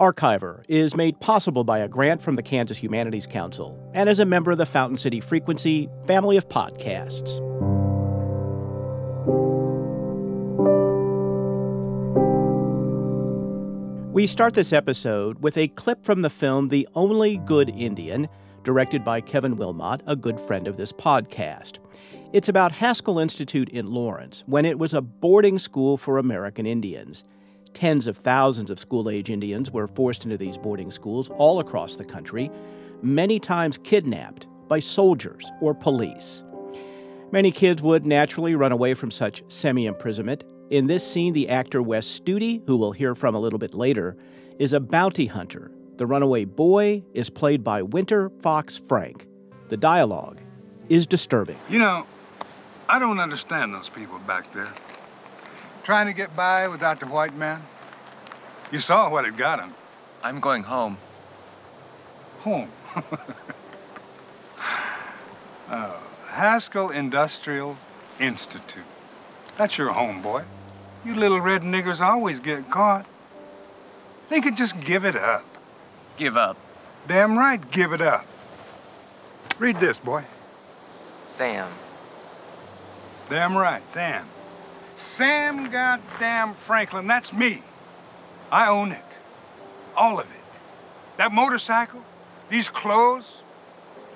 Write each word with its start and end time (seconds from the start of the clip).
Archiver 0.00 0.64
is 0.68 0.96
made 0.96 1.20
possible 1.20 1.62
by 1.62 1.78
a 1.78 1.86
grant 1.86 2.20
from 2.20 2.34
the 2.34 2.42
Kansas 2.42 2.78
Humanities 2.78 3.26
Council 3.26 3.78
and 3.94 4.08
is 4.08 4.18
a 4.18 4.24
member 4.24 4.50
of 4.50 4.58
the 4.58 4.66
Fountain 4.66 4.96
City 4.96 5.20
Frequency 5.20 5.88
family 6.08 6.36
of 6.36 6.48
podcasts. 6.48 7.38
We 14.12 14.26
start 14.26 14.54
this 14.54 14.72
episode 14.72 15.40
with 15.44 15.56
a 15.56 15.68
clip 15.68 16.04
from 16.04 16.22
the 16.22 16.30
film 16.30 16.68
The 16.68 16.88
Only 16.96 17.36
Good 17.36 17.68
Indian, 17.68 18.26
directed 18.64 19.04
by 19.04 19.20
Kevin 19.20 19.56
Willmott, 19.56 20.00
a 20.08 20.16
good 20.16 20.40
friend 20.40 20.66
of 20.66 20.76
this 20.76 20.90
podcast. 20.90 21.78
It's 22.32 22.48
about 22.48 22.72
Haskell 22.72 23.20
Institute 23.20 23.68
in 23.68 23.92
Lawrence 23.92 24.42
when 24.48 24.64
it 24.64 24.76
was 24.76 24.92
a 24.92 25.00
boarding 25.00 25.60
school 25.60 25.96
for 25.96 26.18
American 26.18 26.66
Indians. 26.66 27.22
Tens 27.74 28.06
of 28.06 28.16
thousands 28.16 28.70
of 28.70 28.78
school 28.78 29.10
age 29.10 29.28
Indians 29.28 29.72
were 29.72 29.88
forced 29.88 30.24
into 30.24 30.38
these 30.38 30.56
boarding 30.56 30.92
schools 30.92 31.28
all 31.30 31.58
across 31.58 31.96
the 31.96 32.04
country, 32.04 32.50
many 33.02 33.40
times 33.40 33.78
kidnapped 33.82 34.46
by 34.68 34.78
soldiers 34.78 35.50
or 35.60 35.74
police. 35.74 36.44
Many 37.32 37.50
kids 37.50 37.82
would 37.82 38.06
naturally 38.06 38.54
run 38.54 38.70
away 38.70 38.94
from 38.94 39.10
such 39.10 39.42
semi 39.48 39.86
imprisonment. 39.86 40.44
In 40.70 40.86
this 40.86 41.04
scene, 41.04 41.32
the 41.32 41.50
actor 41.50 41.82
Wes 41.82 42.06
Studi, 42.06 42.62
who 42.66 42.76
we'll 42.76 42.92
hear 42.92 43.16
from 43.16 43.34
a 43.34 43.40
little 43.40 43.58
bit 43.58 43.74
later, 43.74 44.16
is 44.60 44.72
a 44.72 44.78
bounty 44.78 45.26
hunter. 45.26 45.72
The 45.96 46.06
runaway 46.06 46.44
boy 46.44 47.02
is 47.12 47.28
played 47.28 47.64
by 47.64 47.82
Winter 47.82 48.30
Fox 48.40 48.78
Frank. 48.78 49.26
The 49.68 49.76
dialogue 49.76 50.40
is 50.88 51.08
disturbing. 51.08 51.56
You 51.68 51.80
know, 51.80 52.06
I 52.88 53.00
don't 53.00 53.18
understand 53.18 53.74
those 53.74 53.88
people 53.88 54.20
back 54.20 54.52
there 54.52 54.72
trying 55.84 56.06
to 56.06 56.12
get 56.12 56.34
by 56.34 56.66
without 56.66 56.98
the 56.98 57.06
white 57.06 57.36
man? 57.36 57.62
You 58.72 58.80
saw 58.80 59.08
what 59.10 59.24
it 59.24 59.36
got 59.36 59.60
him. 59.60 59.74
I'm 60.22 60.40
going 60.40 60.64
home. 60.64 60.98
Home? 62.40 62.70
uh, 65.68 65.92
Haskell 66.28 66.90
Industrial 66.90 67.76
Institute. 68.18 68.82
That's 69.56 69.78
your 69.78 69.90
home, 69.90 70.22
boy. 70.22 70.42
You 71.04 71.14
little 71.14 71.40
red 71.40 71.62
niggers 71.62 72.00
always 72.00 72.40
get 72.40 72.70
caught. 72.70 73.06
They 74.30 74.40
could 74.40 74.56
just 74.56 74.80
give 74.80 75.04
it 75.04 75.14
up. 75.16 75.44
Give 76.16 76.36
up? 76.36 76.56
Damn 77.06 77.36
right, 77.38 77.70
give 77.70 77.92
it 77.92 78.00
up. 78.00 78.26
Read 79.58 79.78
this, 79.78 80.00
boy. 80.00 80.24
Sam. 81.24 81.70
Damn 83.28 83.56
right, 83.56 83.88
Sam. 83.88 84.26
Sam 84.94 85.70
goddamn 85.70 86.54
Franklin, 86.54 87.06
that's 87.06 87.32
me. 87.32 87.62
I 88.50 88.68
own 88.68 88.92
it. 88.92 89.04
All 89.96 90.18
of 90.18 90.26
it. 90.26 90.40
That 91.16 91.32
motorcycle, 91.32 92.02
these 92.48 92.68
clothes, 92.68 93.42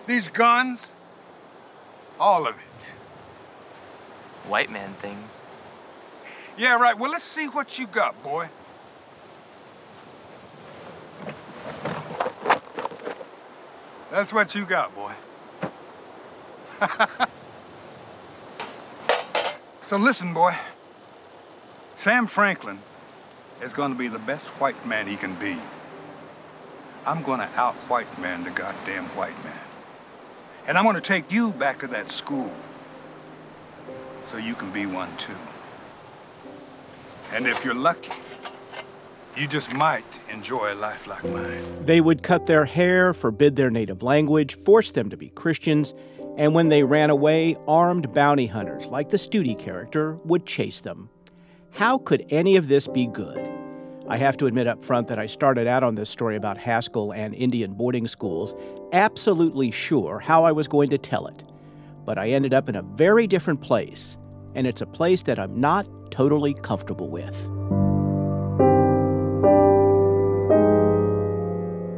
these 0.07 0.29
guns, 0.29 0.95
all 2.20 2.47
of 2.47 2.57
it. 2.57 2.85
White 4.48 4.70
man 4.70 4.93
things. 4.95 5.43
Yeah, 6.57 6.77
right. 6.77 6.98
Well, 6.98 7.11
let's 7.11 7.25
see 7.25 7.47
what 7.47 7.79
you 7.79 7.87
got, 7.87 8.20
boy. 8.23 8.48
That's 14.11 14.33
what 14.33 14.55
you 14.55 14.65
got, 14.65 14.95
boy. 14.95 15.13
So 19.89 19.97
listen, 19.97 20.34
boy. 20.34 20.55
Sam 21.97 22.27
Franklin 22.27 22.78
is 23.62 23.72
going 23.72 23.91
to 23.91 23.98
be 23.98 24.08
the 24.08 24.19
best 24.19 24.45
white 24.61 24.86
man 24.86 25.06
he 25.06 25.17
can 25.17 25.34
be. 25.36 25.56
I'm 27.06 27.22
going 27.22 27.41
to 27.41 27.48
out-white 27.56 28.20
man 28.20 28.45
the 28.45 28.50
goddamn 28.50 29.06
white 29.17 29.42
man. 29.42 29.58
And 30.67 30.77
I'm 30.77 30.84
going 30.84 30.97
to 30.97 31.00
take 31.00 31.33
you 31.33 31.53
back 31.53 31.78
to 31.78 31.86
that 31.86 32.12
school 32.12 32.53
so 34.27 34.36
you 34.36 34.55
can 34.55 34.70
be 34.73 34.85
one 34.85 35.17
too. 35.17 35.33
And 37.33 37.46
if 37.46 37.64
you're 37.64 37.73
lucky, 37.73 38.13
you 39.39 39.46
just 39.46 39.73
might 39.73 40.20
enjoy 40.30 40.70
a 40.70 40.74
life 40.74 41.07
like 41.07 41.24
mine. 41.24 41.86
They 41.86 42.02
would 42.02 42.23
cut 42.23 42.45
their 42.45 42.67
hair, 42.67 43.14
forbid 43.14 43.57
their 43.57 43.70
native 43.70 44.02
language, 44.02 44.55
force 44.55 44.92
them 44.92 45.08
to 45.08 45.17
be 45.17 45.30
Christians, 45.30 45.95
and 46.39 46.55
when 46.55 46.69
they 46.69 46.85
ran 46.85 47.11
away, 47.11 47.57
armed 47.67 48.13
bounty 48.13 48.47
hunters, 48.47 48.87
like 48.87 49.09
the 49.09 49.17
Studi 49.17 49.59
character, 49.59 50.17
would 50.25 50.47
chase 50.47 50.81
them. 50.81 51.11
How 51.73 51.99
could 51.99 52.25
any 52.31 52.55
of 52.55 52.69
this 52.69 52.87
be 52.87 53.09
good? 53.09 53.45
I 54.07 54.17
have 54.19 54.37
to 54.39 54.47
admit 54.47 54.69
up 54.69 54.83
front 54.83 55.09
that 55.09 55.19
I 55.19 55.27
started 55.27 55.67
out 55.67 55.83
on 55.83 55.97
this 55.97 56.09
story 56.09 56.37
about 56.37 56.57
Haskell 56.57 57.13
and 57.13 57.35
Indian 57.35 57.75
boarding 57.75 58.07
schools 58.07 58.55
absolutely 58.93 59.73
sure 59.73 60.21
how 60.21 60.45
I 60.45 60.53
was 60.53 60.69
going 60.69 60.89
to 60.91 60.99
tell 60.99 61.27
it. 61.27 61.43
But 62.07 62.19
I 62.19 62.31
ended 62.31 62.55
up 62.55 62.69
in 62.69 62.77
a 62.77 62.83
very 62.83 63.27
different 63.27 63.61
place, 63.61 64.17
and 64.55 64.65
it's 64.65 64.81
a 64.81 64.87
place 64.87 65.25
that 65.25 65.41
I'm 65.41 65.61
not 65.61 65.89
totally 66.13 66.55
comfortable 66.55 67.11
with. 67.11 67.58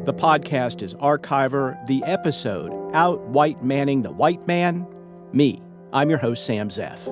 The 0.06 0.14
podcast 0.14 0.80
is 0.80 0.94
Archiver, 0.94 1.86
the 1.86 2.02
episode 2.04 2.72
Out 2.94 3.20
White 3.20 3.62
Manning 3.62 4.00
the 4.00 4.10
White 4.10 4.46
Man. 4.46 4.86
Me, 5.34 5.60
I'm 5.92 6.08
your 6.08 6.18
host, 6.18 6.46
Sam 6.46 6.70
Zeff. 6.70 7.04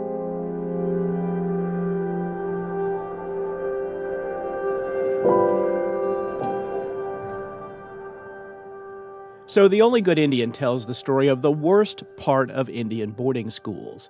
So, 9.47 9.69
The 9.69 9.83
Only 9.83 10.01
Good 10.01 10.19
Indian 10.19 10.51
tells 10.51 10.87
the 10.87 10.95
story 10.95 11.29
of 11.29 11.43
the 11.43 11.53
worst 11.53 12.05
part 12.17 12.51
of 12.51 12.71
Indian 12.71 13.11
boarding 13.11 13.51
schools. 13.51 14.09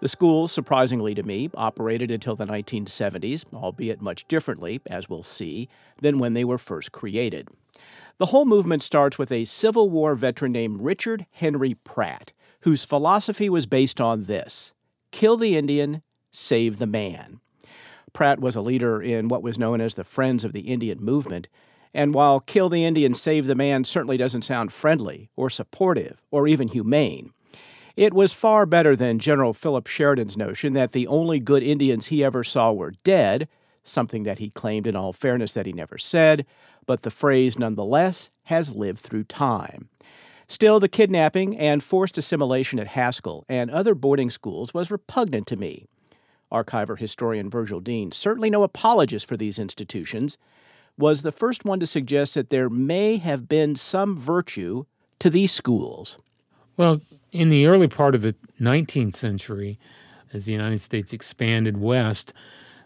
The 0.00 0.08
schools, 0.08 0.52
surprisingly 0.52 1.14
to 1.14 1.22
me, 1.22 1.48
operated 1.54 2.10
until 2.10 2.36
the 2.36 2.46
1970s, 2.46 3.46
albeit 3.54 4.02
much 4.02 4.28
differently, 4.28 4.82
as 4.86 5.08
we'll 5.08 5.22
see, 5.22 5.70
than 6.02 6.18
when 6.18 6.34
they 6.34 6.44
were 6.44 6.58
first 6.58 6.92
created. 6.92 7.48
The 8.18 8.26
whole 8.26 8.44
movement 8.44 8.82
starts 8.82 9.16
with 9.16 9.30
a 9.30 9.44
Civil 9.44 9.90
War 9.90 10.16
veteran 10.16 10.50
named 10.50 10.82
Richard 10.82 11.26
Henry 11.30 11.74
Pratt, 11.74 12.32
whose 12.62 12.84
philosophy 12.84 13.48
was 13.48 13.66
based 13.66 14.00
on 14.00 14.24
this 14.24 14.72
kill 15.12 15.36
the 15.36 15.56
Indian, 15.56 16.02
save 16.32 16.78
the 16.78 16.86
man. 16.86 17.40
Pratt 18.12 18.40
was 18.40 18.56
a 18.56 18.60
leader 18.60 19.00
in 19.00 19.28
what 19.28 19.42
was 19.42 19.58
known 19.58 19.80
as 19.80 19.94
the 19.94 20.02
Friends 20.02 20.44
of 20.44 20.52
the 20.52 20.62
Indian 20.62 21.00
movement, 21.00 21.46
and 21.94 22.12
while 22.12 22.40
kill 22.40 22.68
the 22.68 22.84
Indian, 22.84 23.14
save 23.14 23.46
the 23.46 23.54
man 23.54 23.84
certainly 23.84 24.16
doesn't 24.16 24.42
sound 24.42 24.72
friendly 24.72 25.30
or 25.36 25.48
supportive 25.48 26.20
or 26.30 26.48
even 26.48 26.68
humane, 26.68 27.32
it 27.98 28.14
was 28.14 28.32
far 28.32 28.66
better 28.66 28.94
than 28.94 29.18
General 29.18 29.52
Philip 29.52 29.86
Sheridan's 29.86 30.36
notion 30.36 30.72
that 30.72 30.92
the 30.92 31.06
only 31.06 31.40
good 31.40 31.62
Indians 31.62 32.06
he 32.06 32.22
ever 32.22 32.44
saw 32.44 32.72
were 32.72 32.94
dead, 33.02 33.48
something 33.88 34.22
that 34.24 34.38
he 34.38 34.50
claimed 34.50 34.86
in 34.86 34.96
all 34.96 35.12
fairness 35.12 35.52
that 35.52 35.66
he 35.66 35.72
never 35.72 35.98
said, 35.98 36.46
but 36.86 37.02
the 37.02 37.10
phrase 37.10 37.58
nonetheless 37.58 38.30
has 38.44 38.74
lived 38.74 39.00
through 39.00 39.24
time. 39.24 39.88
Still, 40.46 40.80
the 40.80 40.88
kidnapping 40.88 41.56
and 41.58 41.82
forced 41.82 42.16
assimilation 42.16 42.78
at 42.78 42.88
Haskell 42.88 43.44
and 43.48 43.70
other 43.70 43.94
boarding 43.94 44.30
schools 44.30 44.72
was 44.72 44.90
repugnant 44.90 45.46
to 45.48 45.56
me. 45.56 45.86
Archiver 46.50 46.98
historian 46.98 47.50
Virgil 47.50 47.80
Dean, 47.80 48.10
certainly 48.12 48.48
no 48.48 48.62
apologist 48.62 49.26
for 49.26 49.36
these 49.36 49.58
institutions, 49.58 50.38
was 50.96 51.22
the 51.22 51.32
first 51.32 51.64
one 51.64 51.78
to 51.80 51.86
suggest 51.86 52.34
that 52.34 52.48
there 52.48 52.70
may 52.70 53.18
have 53.18 53.48
been 53.48 53.76
some 53.76 54.16
virtue 54.16 54.84
to 55.18 55.28
these 55.28 55.52
schools. 55.52 56.18
Well, 56.76 57.02
in 57.30 57.50
the 57.50 57.66
early 57.66 57.88
part 57.88 58.14
of 58.14 58.22
the 58.22 58.34
19th 58.60 59.14
century, 59.14 59.78
as 60.32 60.46
the 60.46 60.52
United 60.52 60.80
States 60.80 61.12
expanded 61.12 61.76
west, 61.76 62.32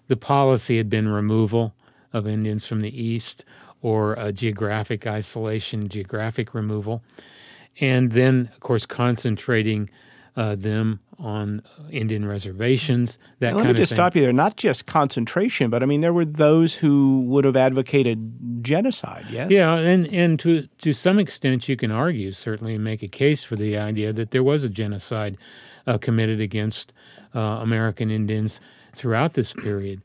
the 0.08 0.16
policy 0.16 0.76
had 0.76 0.90
been 0.90 1.08
removal 1.08 1.74
of 2.12 2.26
Indians 2.26 2.66
from 2.66 2.80
the 2.80 3.02
east 3.02 3.44
or 3.80 4.32
geographic 4.32 5.06
isolation, 5.06 5.88
geographic 5.88 6.54
removal, 6.54 7.02
and 7.81 8.12
then, 8.12 8.49
of 8.52 8.60
course, 8.60 8.87
concentrating 8.87 9.90
uh, 10.37 10.54
them 10.54 11.00
on 11.19 11.62
Indian 11.90 12.26
reservations. 12.26 13.19
That 13.40 13.56
let 13.56 13.66
me 13.66 13.72
just 13.75 13.93
stop 13.93 14.16
you 14.16 14.22
there. 14.22 14.32
Not 14.32 14.56
just 14.56 14.87
concentration, 14.87 15.70
but 15.70 15.82
I 15.82 15.87
mean 15.87 16.00
there 16.00 16.12
were 16.12 16.25
those 16.25 16.75
who 16.75 17.20
would 17.26 17.44
have 17.44 17.56
advocated 17.56 18.62
genocide. 18.62 19.26
Yes. 19.31 19.50
Yeah, 19.50 19.75
and 19.75 20.06
and 20.08 20.38
to 20.40 20.69
to 20.78 20.93
some 20.93 21.19
extent, 21.19 21.69
you 21.69 21.76
can 21.76 21.90
argue 21.90 22.32
certainly 22.32 22.78
make 22.78 23.02
a 23.02 23.08
case 23.08 23.44
for 23.44 23.56
the 23.56 23.76
idea 23.76 24.12
that 24.12 24.31
there 24.31 24.43
was 24.43 24.64
a 24.64 24.69
genocide 24.69 25.37
uh, 25.87 25.99
committed 25.99 26.40
against 26.40 26.93
uh, 27.34 27.38
American 27.38 28.10
Indians 28.10 28.60
throughout 28.92 29.34
this 29.34 29.52
period. 29.52 30.02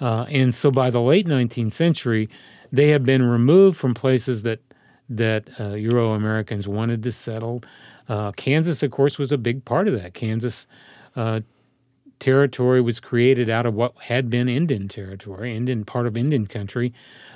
Uh, 0.00 0.26
and 0.30 0.54
so 0.54 0.70
by 0.70 0.90
the 0.90 1.00
late 1.00 1.26
19th 1.26 1.72
century, 1.72 2.28
they 2.72 2.88
have 2.88 3.04
been 3.04 3.22
removed 3.22 3.78
from 3.78 3.94
places 3.94 4.42
that 4.42 4.60
that 5.08 5.48
uh, 5.60 5.74
Euro 5.74 6.14
Americans 6.14 6.66
wanted 6.66 7.02
to 7.02 7.12
settle. 7.12 7.62
Uh, 8.08 8.32
Kansas, 8.32 8.82
of 8.82 8.90
course, 8.90 9.18
was 9.18 9.32
a 9.32 9.38
big 9.38 9.64
part 9.64 9.86
of 9.86 9.92
that. 10.00 10.14
Kansas 10.14 10.66
uh, 11.14 11.40
territory 12.18 12.80
was 12.80 13.00
created 13.00 13.50
out 13.50 13.66
of 13.66 13.74
what 13.74 13.94
had 14.04 14.30
been 14.30 14.48
Indian 14.48 14.88
territory, 14.88 15.54
Indian 15.54 15.84
part 15.84 16.06
of 16.06 16.16
Indian 16.16 16.46
country, 16.46 16.92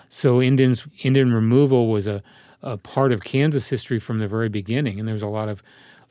So 0.08 0.40
Indians 0.40 0.86
Indian 1.02 1.32
removal 1.32 1.88
was 1.88 2.06
a, 2.06 2.22
a 2.62 2.78
part 2.78 3.12
of 3.12 3.22
Kansas 3.22 3.68
history 3.68 3.98
from 3.98 4.18
the 4.18 4.28
very 4.28 4.48
beginning, 4.48 4.98
and 4.98 5.06
there's 5.06 5.22
a 5.22 5.28
lot 5.28 5.48
of 5.48 5.62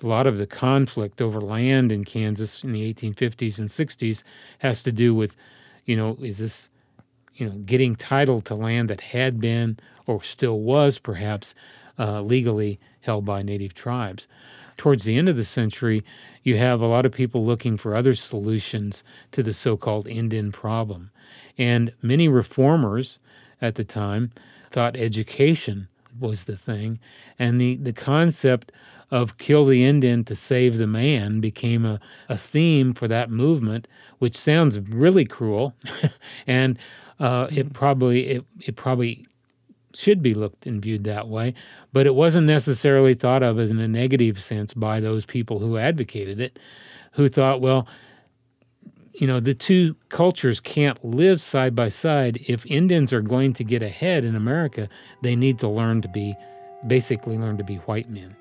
a 0.04 0.08
lot 0.08 0.28
of 0.28 0.38
the 0.38 0.48
conflict 0.48 1.22
over 1.22 1.42
land 1.42 1.92
in 1.92 2.04
Kansas 2.04 2.64
in 2.64 2.72
the 2.72 2.94
1850s 2.94 3.60
and 3.60 3.70
60s 3.70 4.24
has 4.60 4.84
to 4.84 4.92
do 4.92 5.16
with, 5.16 5.36
you 5.86 5.96
know, 5.96 6.18
is 6.22 6.38
this, 6.38 6.70
you 7.36 7.48
know, 7.48 7.56
getting 7.58 7.96
title 7.96 8.42
to 8.42 8.56
land 8.56 8.90
that 8.90 9.02
had 9.02 9.40
been 9.40 9.80
or 10.06 10.22
still 10.24 10.60
was 10.60 11.00
perhaps 11.00 11.56
uh, 12.00 12.22
legally 12.22 12.80
held 13.02 13.26
by 13.26 13.42
native 13.42 13.74
tribes. 13.74 14.28
Towards 14.78 15.04
the 15.04 15.18
end 15.18 15.28
of 15.28 15.36
the 15.36 15.44
century, 15.44 16.04
you 16.44 16.58
have 16.58 16.82
a 16.82 16.88
lot 16.88 17.06
of 17.06 17.12
people 17.12 17.46
looking 17.46 17.78
for 17.78 17.96
other 17.96 18.14
solutions 18.14 19.04
to 19.32 19.42
the 19.42 19.54
so 19.54 19.76
called 19.76 20.08
Indian 20.08 20.52
problem. 20.52 21.10
And 21.58 21.94
many 22.02 22.28
reformers 22.28 23.18
at 23.60 23.76
the 23.76 23.84
time 23.84 24.30
thought 24.70 24.96
education 24.96 25.88
was 26.20 26.44
the 26.44 26.58
thing. 26.58 27.00
And 27.40 27.60
the, 27.60 27.76
the 27.78 27.94
concept 27.94 28.72
of 29.10 29.38
kill 29.38 29.66
the 29.66 29.86
Indian 29.86 30.24
to 30.26 30.36
save 30.36 30.78
the 30.78 30.88
man 30.88 31.40
became 31.40 31.86
a, 31.86 32.00
a 32.28 32.38
theme 32.38 32.94
for 32.94 33.08
that 33.08 33.30
movement, 33.30 33.88
which 34.20 34.36
sounds 34.36 34.80
really 34.80 35.26
cruel. 35.26 35.74
and 36.48 36.78
uh, 37.20 37.48
it 37.52 37.74
probably 37.74 38.28
it, 38.28 38.46
it 38.60 38.76
probably 38.76 39.26
should 39.94 40.22
be 40.22 40.34
looked 40.34 40.68
and 40.68 40.82
viewed 40.82 41.04
that 41.06 41.28
way, 41.28 41.54
but 41.92 42.06
it 42.06 42.14
wasn't 42.14 42.46
necessarily 42.46 43.14
thought 43.14 43.42
of 43.42 43.58
as 43.58 43.72
in 43.72 43.80
a 43.80 43.88
negative 43.88 44.42
sense 44.42 44.74
by 44.74 45.00
those 45.00 45.26
people 45.26 45.60
who 45.60 45.78
advocated 45.78 46.40
it, 46.40 46.60
who 47.14 47.28
thought, 47.28 47.62
well, 47.62 47.88
you 49.16 49.26
know, 49.26 49.40
the 49.40 49.56
two 49.56 49.96
cultures 50.10 50.60
can't 50.60 51.04
live 51.04 51.42
side 51.42 51.74
by 51.74 51.90
side. 51.90 52.40
If 52.48 52.66
Indians 52.68 53.12
are 53.12 53.22
going 53.22 53.54
to 53.54 53.64
get 53.64 53.82
ahead 53.82 54.24
in 54.24 54.36
America, 54.36 54.88
they 55.24 55.36
need 55.36 55.58
to 55.60 55.68
learn 55.68 56.02
to 56.04 56.08
be, 56.08 56.36
basically, 56.86 57.38
learn 57.38 57.58
to 57.58 57.64
be 57.64 57.78
white 57.78 58.12
men. 58.12 58.36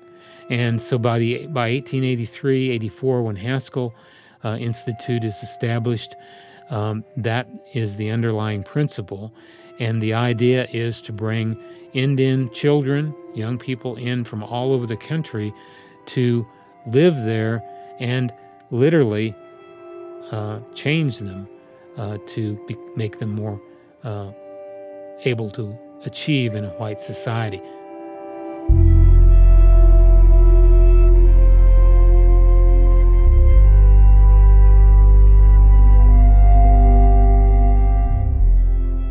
And 0.49 0.81
so 0.81 0.97
by 0.97 1.19
the 1.19 1.47
by 1.47 1.71
1883, 1.71 2.69
84, 2.71 3.23
when 3.23 3.35
Haskell 3.35 3.93
uh, 4.43 4.57
Institute 4.59 5.23
is 5.23 5.41
established, 5.43 6.15
um, 6.69 7.03
that 7.17 7.47
is 7.73 7.97
the 7.97 8.09
underlying 8.09 8.63
principle. 8.63 9.33
And 9.79 10.01
the 10.01 10.13
idea 10.13 10.67
is 10.71 11.01
to 11.01 11.13
bring 11.13 11.61
Indian 11.93 12.51
children, 12.51 13.13
young 13.35 13.57
people 13.57 13.95
in 13.95 14.23
from 14.23 14.43
all 14.43 14.73
over 14.73 14.85
the 14.85 14.97
country 14.97 15.53
to 16.07 16.47
live 16.87 17.23
there 17.23 17.63
and 17.99 18.33
literally 18.71 19.35
uh, 20.31 20.59
change 20.73 21.19
them 21.19 21.47
uh, 21.97 22.17
to 22.27 22.63
be, 22.67 22.75
make 22.95 23.19
them 23.19 23.33
more 23.33 23.61
uh, 24.03 24.31
able 25.25 25.49
to 25.51 25.77
achieve 26.05 26.53
in 26.53 26.65
a 26.65 26.69
white 26.71 27.01
society. 27.01 27.61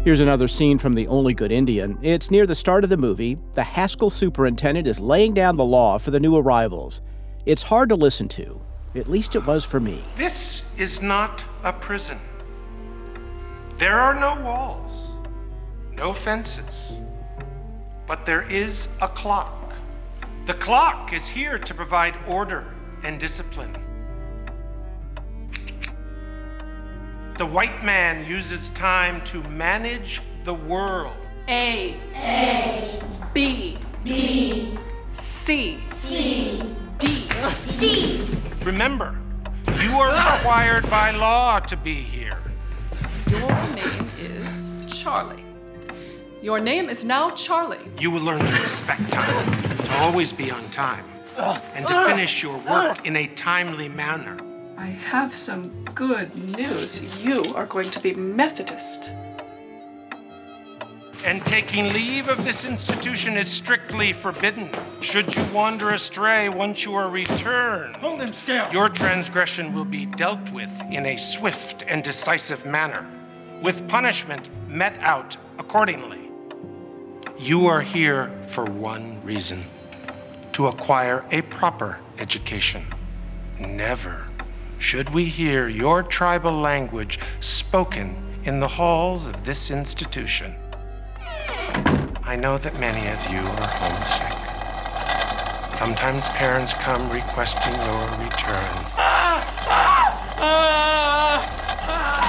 Here's 0.07 0.21
another 0.21 0.47
scene 0.47 0.79
from 0.79 0.95
The 0.95 1.09
Only 1.09 1.35
Good 1.35 1.51
Indian. 1.51 1.99
It's 2.01 2.31
near 2.31 2.47
the 2.47 2.55
start 2.55 2.85
of 2.85 2.91
the 2.91 2.97
movie. 2.97 3.39
The 3.55 3.65
Haskell 3.65 4.09
superintendent 4.09 4.87
is 4.87 5.01
laying 5.01 5.35
down 5.35 5.57
the 5.57 5.65
law 5.65 5.99
for 5.99 6.13
the 6.13 6.21
new 6.21 6.37
arrivals. 6.37 7.01
It's 7.45 7.65
hard 7.65 7.89
to 7.89 7.97
listen 7.97 8.29
to. 8.29 8.61
At 8.95 9.09
least 9.09 9.35
it 9.35 9.45
was 9.45 9.65
for 9.65 9.81
me. 9.81 10.05
This 10.15 10.63
is 10.79 11.03
not 11.03 11.45
a 11.65 11.73
prison. 11.73 12.21
There 13.79 13.99
are 13.99 14.15
no 14.15 14.41
walls, 14.45 15.09
no 15.97 16.13
fences, 16.13 17.01
but 18.07 18.25
there 18.25 18.43
is 18.43 18.87
a 19.03 19.09
clock. 19.09 19.73
The 20.45 20.55
clock 20.55 21.15
is 21.15 21.27
here 21.27 21.59
to 21.59 21.75
provide 21.75 22.15
order 22.29 22.73
and 23.03 23.19
discipline. 23.19 23.75
The 27.39 27.45
white 27.45 27.85
man 27.85 28.25
uses 28.25 28.71
time 28.71 29.23
to 29.25 29.43
manage 29.51 30.23
the 30.45 30.55
world. 30.55 31.15
A. 31.49 31.95
A. 32.15 33.03
B. 33.35 33.77
B. 34.05 34.79
C. 35.13 35.79
C. 35.93 36.63
D. 36.99 37.29
D. 37.79 38.27
Remember, 38.65 39.19
you 39.83 39.93
are 40.01 40.33
required 40.33 40.89
by 40.89 41.11
law 41.11 41.59
to 41.61 41.77
be 41.77 41.97
here. 41.97 42.39
Your 43.29 43.51
name 43.75 44.11
is 44.19 44.73
Charlie. 44.87 45.45
Your 46.41 46.59
name 46.59 46.89
is 46.89 47.05
now 47.05 47.29
Charlie. 47.29 47.91
You 47.99 48.11
will 48.11 48.23
learn 48.23 48.39
to 48.39 48.63
respect 48.63 49.13
time, 49.13 49.77
to 49.77 49.93
always 49.99 50.33
be 50.33 50.51
on 50.51 50.67
time, 50.71 51.05
and 51.37 51.87
to 51.87 52.07
finish 52.07 52.43
your 52.43 52.57
work 52.61 53.05
in 53.07 53.15
a 53.17 53.27
timely 53.27 53.91
manner. 53.91 54.39
I 54.79 54.87
have 54.87 55.35
some 55.35 55.71
good 55.95 56.35
news. 56.57 57.03
You 57.25 57.45
are 57.55 57.65
going 57.65 57.91
to 57.91 58.01
be 58.01 58.13
Methodist. 58.13 59.11
And 61.25 61.45
taking 61.47 61.93
leave 61.95 62.29
of 62.29 62.45
this 62.45 62.67
institution 62.67 63.37
is 63.37 63.51
strictly 63.51 64.13
forbidden. 64.13 64.69
Should 65.01 65.35
you 65.35 65.43
wander 65.47 65.91
astray 65.91 66.51
once 66.51 66.85
you 66.85 66.95
are 66.95 67.09
returned, 67.09 67.97
Hold 67.97 68.21
him 68.21 68.33
still. 68.33 68.71
your 68.71 68.91
transgression 68.91 69.75
will 69.75 69.87
be 69.87 70.05
dealt 70.07 70.53
with 70.53 70.71
in 70.91 71.07
a 71.07 71.17
swift 71.17 71.85
and 71.89 72.05
decisive 72.05 72.65
manner, 72.67 73.05
with 73.63 73.89
punishment 73.89 74.51
met 74.69 74.97
out 75.01 75.37
accordingly. 75.59 76.31
You 77.39 77.67
are 77.67 77.83
here 77.83 78.31
for 78.49 78.65
one 78.65 79.21
reason 79.25 79.65
to 80.53 80.69
acquire 80.69 81.25
a 81.31 81.43
proper 81.43 81.99
education. 82.19 82.85
Never 83.59 84.27
should 84.79 85.11
we 85.11 85.25
hear 85.25 85.69
your 85.69 86.03
tribal 86.03 86.53
language 86.53 87.19
spoken 87.41 88.15
in 88.47 88.61
the 88.61 88.69
halls 88.69 89.27
of 89.27 89.45
this 89.45 89.71
institution. 89.73 90.55
I 92.23 92.37
know 92.37 92.59
that 92.59 92.79
many 92.79 93.07
of 93.09 93.31
you 93.31 93.39
are 93.39 93.69
homesick. 93.69 94.33
Sometimes 95.77 96.29
parents 96.31 96.73
come 96.75 97.11
requesting 97.11 97.75
your 97.75 98.09
return. 98.23 98.63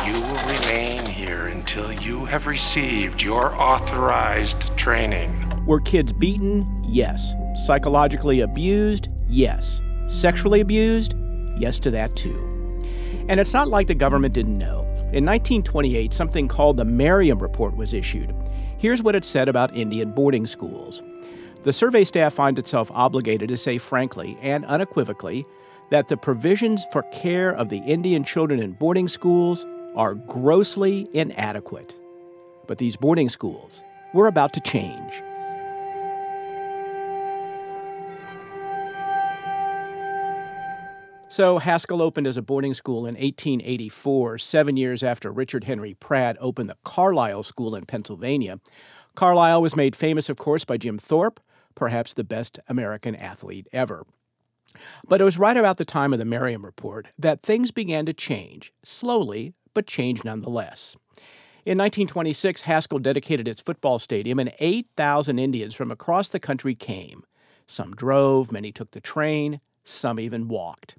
You 0.07 0.21
will 0.21 0.43
remain 0.47 1.05
here 1.05 1.45
until 1.47 1.91
you 1.91 2.25
have 2.25 2.47
received 2.47 3.21
your 3.21 3.55
authorized 3.55 4.75
training. 4.75 5.31
Were 5.67 5.79
kids 5.79 6.13
beaten? 6.13 6.83
Yes. 6.87 7.33
Psychologically 7.65 8.41
abused? 8.41 9.09
Yes. 9.27 9.81
Sexually 10.07 10.61
abused? 10.61 11.13
Yes 11.57 11.79
to 11.79 11.91
that 11.91 12.15
too. 12.15 12.46
And 13.29 13.39
it's 13.39 13.53
not 13.53 13.67
like 13.67 13.87
the 13.87 13.95
government 13.95 14.33
didn't 14.33 14.57
know. 14.57 14.81
In 15.11 15.25
1928, 15.25 16.13
something 16.13 16.47
called 16.47 16.77
the 16.77 16.85
Merriam 16.85 17.39
Report 17.39 17.75
was 17.75 17.93
issued. 17.93 18.33
Here's 18.77 19.03
what 19.03 19.15
it 19.15 19.25
said 19.25 19.49
about 19.49 19.75
Indian 19.75 20.11
boarding 20.11 20.47
schools. 20.47 21.03
The 21.63 21.73
survey 21.73 22.05
staff 22.05 22.33
finds 22.33 22.59
itself 22.59 22.89
obligated 22.93 23.49
to 23.49 23.57
say 23.57 23.77
frankly 23.79 24.37
and 24.41 24.63
unequivocally 24.65 25.45
that 25.89 26.07
the 26.07 26.15
provisions 26.15 26.85
for 26.93 27.03
care 27.11 27.53
of 27.53 27.69
the 27.69 27.79
Indian 27.79 28.23
children 28.23 28.61
in 28.61 28.71
boarding 28.73 29.07
schools 29.09 29.65
are 29.95 30.13
grossly 30.13 31.09
inadequate. 31.13 31.95
But 32.67 32.77
these 32.77 32.95
boarding 32.95 33.29
schools 33.29 33.81
were 34.13 34.27
about 34.27 34.53
to 34.53 34.61
change. 34.61 35.13
So, 41.37 41.59
Haskell 41.59 42.01
opened 42.01 42.25
as 42.25 42.35
a 42.35 42.41
boarding 42.41 42.73
school 42.73 43.01
in 43.01 43.13
1884, 43.13 44.39
seven 44.39 44.75
years 44.75 45.03
after 45.03 45.31
Richard 45.31 45.65
Henry 45.65 45.93
Pratt 45.93 46.35
opened 46.39 46.67
the 46.67 46.77
Carlisle 46.83 47.43
School 47.43 47.75
in 47.75 47.85
Pennsylvania. 47.85 48.59
Carlisle 49.13 49.61
was 49.61 49.75
made 49.75 49.95
famous, 49.95 50.29
of 50.29 50.37
course, 50.37 50.65
by 50.65 50.77
Jim 50.77 50.97
Thorpe, 50.97 51.39
perhaps 51.75 52.11
the 52.11 52.23
best 52.23 52.57
American 52.67 53.15
athlete 53.15 53.67
ever. 53.71 54.03
But 55.07 55.21
it 55.21 55.25
was 55.25 55.37
right 55.37 55.55
about 55.55 55.77
the 55.77 55.85
time 55.85 56.11
of 56.11 56.17
the 56.17 56.25
Merriam 56.25 56.65
Report 56.65 57.09
that 57.19 57.43
things 57.43 57.69
began 57.69 58.07
to 58.07 58.13
change, 58.13 58.73
slowly, 58.83 59.53
but 59.75 59.85
change 59.85 60.23
nonetheless. 60.23 60.95
In 61.67 61.77
1926, 61.77 62.63
Haskell 62.63 62.97
dedicated 62.97 63.47
its 63.47 63.61
football 63.61 63.99
stadium, 63.99 64.39
and 64.39 64.53
8,000 64.57 65.37
Indians 65.37 65.75
from 65.75 65.91
across 65.91 66.29
the 66.29 66.39
country 66.39 66.73
came. 66.73 67.27
Some 67.67 67.93
drove, 67.93 68.51
many 68.51 68.71
took 68.71 68.89
the 68.89 68.99
train, 68.99 69.59
some 69.83 70.19
even 70.19 70.47
walked. 70.47 70.95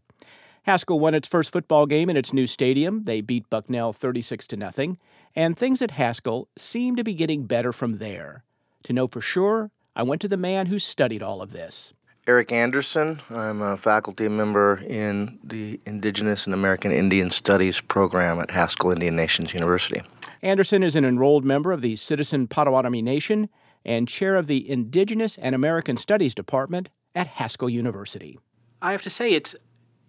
Haskell 0.69 1.01
won 1.01 1.15
its 1.15 1.27
first 1.27 1.51
football 1.51 1.87
game 1.87 2.11
in 2.11 2.17
its 2.19 2.35
new 2.35 2.47
stadium. 2.47 3.05
They 3.05 3.23
beat 3.23 3.49
Bucknell 3.49 3.95
36 3.95 4.47
to 4.49 4.57
nothing, 4.59 4.99
and 5.35 5.57
things 5.57 5.81
at 5.81 5.93
Haskell 5.93 6.51
seemed 6.59 6.99
to 6.99 7.05
be 7.05 7.15
getting 7.15 7.47
better 7.47 7.73
from 7.73 7.97
there. 7.97 8.45
To 8.83 8.93
know 8.93 9.09
for 9.09 9.23
sure, 9.23 9.71
I 9.97 10.03
went 10.03 10.21
to 10.21 10.29
the 10.29 10.37
man 10.37 10.67
who 10.67 10.79
studied 10.79 11.23
all 11.23 11.41
of 11.41 11.53
this. 11.53 11.95
Eric 12.27 12.53
Anderson. 12.53 13.23
I'm 13.31 13.63
a 13.63 13.79
faculty 13.79 14.29
member 14.29 14.83
in 14.87 15.39
the 15.43 15.81
Indigenous 15.87 16.45
and 16.45 16.53
American 16.53 16.93
Indian 16.93 17.31
Studies 17.31 17.81
program 17.81 18.39
at 18.39 18.51
Haskell 18.51 18.91
Indian 18.91 19.17
Nations 19.17 19.55
University. 19.55 20.03
Anderson 20.43 20.83
is 20.83 20.95
an 20.95 21.07
enrolled 21.07 21.47
member 21.47 21.73
of 21.73 21.81
the 21.81 21.97
Citizen 21.97 22.47
Potawatomi 22.47 23.01
Nation 23.01 23.49
and 23.87 24.07
chair 24.07 24.37
of 24.37 24.47
the 24.47 24.69
Indigenous 24.69 25.39
and 25.39 25.55
American 25.55 25.97
Studies 25.97 26.35
Department 26.35 26.91
at 27.15 27.27
Haskell 27.27 27.71
University. 27.71 28.39
I 28.83 28.93
have 28.93 29.03
to 29.03 29.11
say, 29.11 29.33
it's 29.33 29.57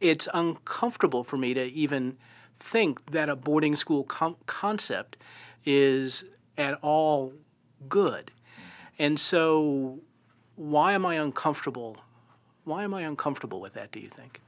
it's 0.01 0.27
uncomfortable 0.34 1.24
for 1.24 1.38
me 1.38 1.53
to 1.53 1.63
even 1.63 2.18
think 2.60 3.12
that 3.12 3.29
a 3.29 3.36
boarding 3.36 3.75
school 3.75 4.03
com- 4.03 4.36
concept 4.46 5.18
is 5.65 6.24
at 6.58 6.77
all 6.82 7.34
good. 7.88 8.32
And 8.98 9.20
so, 9.20 10.00
why 10.56 10.94
am 10.94 11.06
I 11.06 11.15
uncomfortable? 11.15 11.98
Why 12.65 12.84
am 12.84 12.94
I 12.94 13.01
uncomfortable 13.03 13.62
with 13.62 13.74
that? 13.74 13.91
Do 13.91 14.00
you 14.00 14.10
think? 14.10 14.41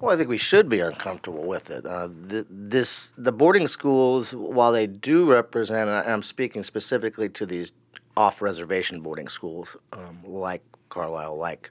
Well, 0.00 0.12
I 0.12 0.16
think 0.16 0.28
we 0.28 0.38
should 0.38 0.68
be 0.68 0.80
uncomfortable 0.80 1.44
with 1.44 1.70
it. 1.70 1.86
Uh, 1.86 2.08
th- 2.28 2.46
this 2.50 3.10
the 3.16 3.32
boarding 3.32 3.68
schools, 3.68 4.32
while 4.34 4.72
they 4.72 4.86
do 4.86 5.30
represent, 5.30 5.88
and 5.88 6.10
I'm 6.10 6.22
speaking 6.22 6.64
specifically 6.64 7.28
to 7.30 7.46
these 7.46 7.72
off-reservation 8.16 9.00
boarding 9.00 9.28
schools 9.28 9.76
um, 9.92 10.18
like 10.24 10.62
Carlisle, 10.88 11.36
like 11.36 11.70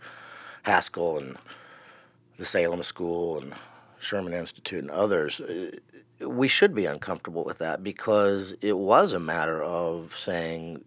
Haskell, 0.64 1.18
and 1.18 1.38
the 2.42 2.48
Salem 2.48 2.82
School, 2.82 3.38
and 3.38 3.54
Sherman 4.00 4.34
Institute, 4.34 4.82
and 4.82 4.90
others. 4.90 5.40
Uh, 5.40 5.70
we 6.28 6.48
should 6.48 6.74
be 6.74 6.88
uncomfortable 6.88 7.44
with 7.44 7.60
that 7.60 7.84
because 7.84 8.56
it 8.62 8.78
was 8.78 9.14
a 9.14 9.20
matter 9.20 9.62
of 9.62 10.16
saying 10.18 10.84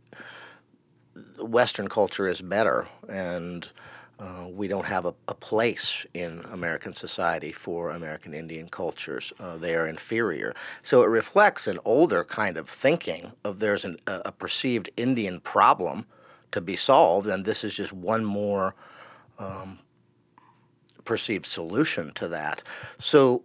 Western 1.38 1.86
culture 1.86 2.26
is 2.26 2.40
better 2.40 2.88
and 3.08 3.68
uh, 4.18 4.46
we 4.48 4.66
don't 4.66 4.86
have 4.86 5.04
a, 5.06 5.14
a, 5.28 5.34
place 5.34 6.06
in 6.14 6.40
American 6.52 6.94
society 6.94 7.50
for 7.50 7.90
American 7.90 8.32
Indian 8.32 8.68
cultures. 8.68 9.32
Uh, 9.40 9.56
they 9.56 9.74
are 9.74 9.88
inferior. 9.88 10.54
So 10.84 11.02
it 11.02 11.08
reflects 11.08 11.66
an 11.66 11.80
older 11.84 12.22
kind 12.24 12.56
of 12.56 12.68
thinking 12.68 13.32
of 13.42 13.58
there's 13.58 13.84
an, 13.84 13.98
a, 14.06 14.22
a, 14.26 14.32
perceived 14.32 14.88
Indian 14.96 15.40
problem 15.40 16.06
to 16.52 16.60
be 16.60 16.76
solved, 16.76 17.26
and 17.26 17.44
this 17.44 17.64
is 17.64 17.74
just 17.74 17.92
one 17.92 18.24
more 18.24 18.76
um, 19.40 19.80
perceived 21.04 21.46
solution 21.46 22.12
to 22.14 22.28
that. 22.28 22.62
So 22.98 23.42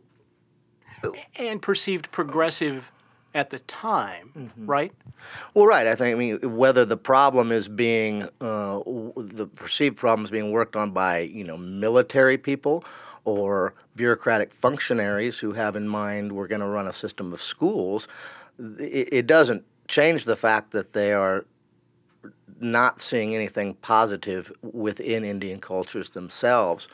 and 1.36 1.62
perceived 1.62 2.12
progressive 2.12 2.92
at 3.36 3.52
the 3.52 3.60
time, 3.60 4.32
mm-hmm. 4.36 4.66
right? 4.66 4.92
Well, 5.54 5.66
right. 5.66 5.88
I 5.88 5.96
think 5.96 6.16
I 6.16 6.20
mean 6.20 6.58
whether 6.58 6.86
the 6.86 6.98
problem 6.98 7.52
is 7.52 7.68
being 7.68 8.24
uh, 8.42 8.80
the 9.16 9.50
perceived 9.56 9.98
problem 9.98 10.26
is 10.26 10.32
being 10.32 10.52
worked 10.52 10.76
on 10.76 10.92
by 10.92 11.20
you 11.20 11.44
know 11.44 11.58
military 11.58 12.38
people 12.38 12.84
or 13.26 13.74
bureaucratic 13.96 14.54
functionaries 14.54 15.38
who 15.38 15.54
have 15.54 15.76
in 15.76 15.88
mind 15.88 16.32
we're 16.32 16.48
going 16.48 16.62
to 16.62 16.68
run 16.68 16.88
a 16.88 16.94
system 16.94 17.34
of 17.34 17.42
schools, 17.42 18.08
it, 18.80 19.10
it 19.12 19.28
doesn't 19.28 19.64
change 19.88 20.26
the 20.26 20.36
fact 20.36 20.72
that 20.72 20.94
they 20.94 21.14
are 21.14 21.46
not 22.62 23.02
seeing 23.02 23.36
anything 23.36 23.74
positive 23.76 24.52
within 24.62 25.24
Indian 25.24 25.60
cultures 25.60 26.10
themselves. 26.10 26.88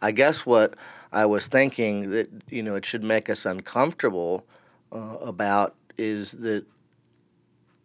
I 0.00 0.12
guess 0.12 0.46
what 0.46 0.74
I 1.12 1.26
was 1.26 1.46
thinking 1.46 2.10
that 2.10 2.30
you 2.48 2.62
know 2.62 2.76
it 2.76 2.86
should 2.86 3.02
make 3.02 3.28
us 3.28 3.46
uncomfortable 3.46 4.44
uh, 4.92 5.16
about 5.20 5.74
is 5.96 6.32
that 6.32 6.64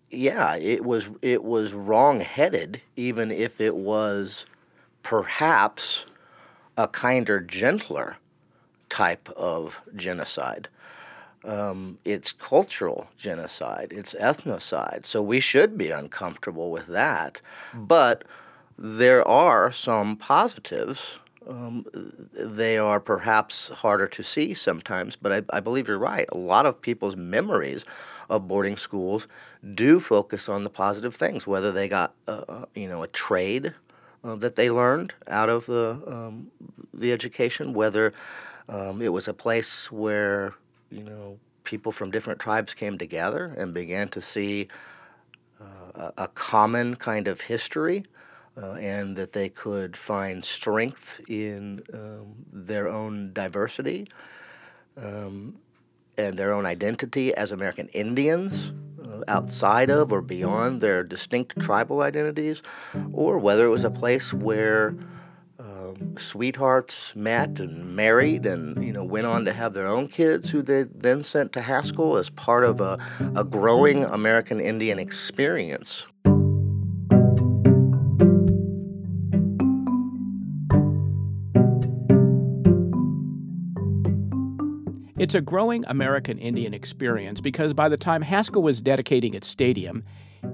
yeah, 0.09 0.55
it 0.55 0.85
was 0.85 1.05
it 1.21 1.43
was 1.43 1.73
wrong-headed, 1.73 2.81
even 2.95 3.31
if 3.31 3.59
it 3.59 3.75
was 3.75 4.45
perhaps 5.01 6.05
a 6.77 6.87
kinder, 6.87 7.39
gentler 7.39 8.17
type 8.89 9.29
of 9.31 9.75
genocide. 9.95 10.67
Um, 11.45 11.97
it's 12.05 12.31
cultural 12.31 13.07
genocide, 13.17 13.91
it's 13.91 14.13
ethnocide. 14.13 15.05
So 15.05 15.21
we 15.21 15.39
should 15.39 15.77
be 15.77 15.91
uncomfortable 15.91 16.71
with 16.71 16.87
that. 16.87 17.41
But 17.73 18.23
there 18.77 19.27
are 19.27 19.71
some 19.71 20.15
positives 20.15 21.19
um, 21.47 21.85
they 22.33 22.77
are 22.77 22.99
perhaps 22.99 23.69
harder 23.69 24.07
to 24.07 24.23
see 24.23 24.53
sometimes, 24.53 25.15
but 25.15 25.31
I, 25.31 25.57
I, 25.57 25.59
believe 25.59 25.87
you're 25.87 25.97
right. 25.97 26.27
A 26.31 26.37
lot 26.37 26.65
of 26.65 26.81
people's 26.81 27.15
memories 27.15 27.85
of 28.29 28.47
boarding 28.47 28.77
schools 28.77 29.27
do 29.73 29.99
focus 29.99 30.47
on 30.47 30.63
the 30.63 30.69
positive 30.69 31.15
things, 31.15 31.45
whether 31.45 31.71
they 31.71 31.87
got 31.87 32.13
uh, 32.27 32.65
you 32.75 32.87
know 32.87 33.03
a 33.03 33.07
trade 33.07 33.73
uh, 34.23 34.35
that 34.35 34.55
they 34.55 34.69
learned 34.69 35.13
out 35.27 35.49
of 35.49 35.65
the 35.65 36.01
um, 36.07 36.51
the 36.93 37.11
education, 37.11 37.73
whether 37.73 38.13
um, 38.69 39.01
it 39.01 39.11
was 39.11 39.27
a 39.27 39.33
place 39.33 39.91
where 39.91 40.53
you 40.93 41.03
know 41.03 41.37
people 41.63 41.91
from 41.91 42.11
different 42.11 42.39
tribes 42.39 42.73
came 42.73 42.97
together 42.97 43.53
and 43.57 43.73
began 43.73 44.07
to 44.09 44.21
see 44.21 44.67
uh, 45.61 46.11
a, 46.17 46.27
common 46.27 46.95
kind 46.95 47.27
of 47.27 47.41
history 47.41 48.05
uh, 48.61 48.73
and 48.73 49.15
that 49.15 49.33
they 49.33 49.49
could 49.49 49.95
find 49.95 50.43
strength 50.43 51.21
in 51.27 51.81
um, 51.93 52.35
their 52.51 52.87
own 52.87 53.31
diversity 53.33 54.07
um, 54.97 55.55
and 56.17 56.37
their 56.37 56.51
own 56.53 56.65
identity 56.65 57.33
as 57.33 57.51
American 57.51 57.87
Indians 57.89 58.71
uh, 59.03 59.21
outside 59.27 59.89
of 59.89 60.11
or 60.11 60.21
beyond 60.21 60.81
their 60.81 61.03
distinct 61.03 61.59
tribal 61.59 62.01
identities, 62.01 62.61
or 63.13 63.39
whether 63.39 63.65
it 63.65 63.69
was 63.69 63.83
a 63.83 63.89
place 63.89 64.33
where 64.33 64.95
sweethearts 66.17 67.13
met 67.15 67.59
and 67.59 67.95
married 67.95 68.45
and 68.45 68.83
you 68.83 68.93
know 68.93 69.03
went 69.03 69.25
on 69.25 69.45
to 69.45 69.53
have 69.53 69.73
their 69.73 69.87
own 69.87 70.07
kids 70.07 70.49
who 70.49 70.61
they 70.61 70.83
then 70.83 71.23
sent 71.23 71.53
to 71.53 71.61
Haskell 71.61 72.17
as 72.17 72.29
part 72.29 72.63
of 72.63 72.81
a, 72.81 72.97
a 73.35 73.43
growing 73.43 74.03
American 74.03 74.59
Indian 74.59 74.99
experience. 74.99 76.05
It's 85.23 85.35
a 85.35 85.41
growing 85.41 85.85
American 85.87 86.37
Indian 86.37 86.73
experience 86.73 87.39
because 87.39 87.73
by 87.73 87.87
the 87.87 87.95
time 87.95 88.23
Haskell 88.23 88.61
was 88.61 88.81
dedicating 88.81 89.33
its 89.33 89.47
stadium, 89.47 90.03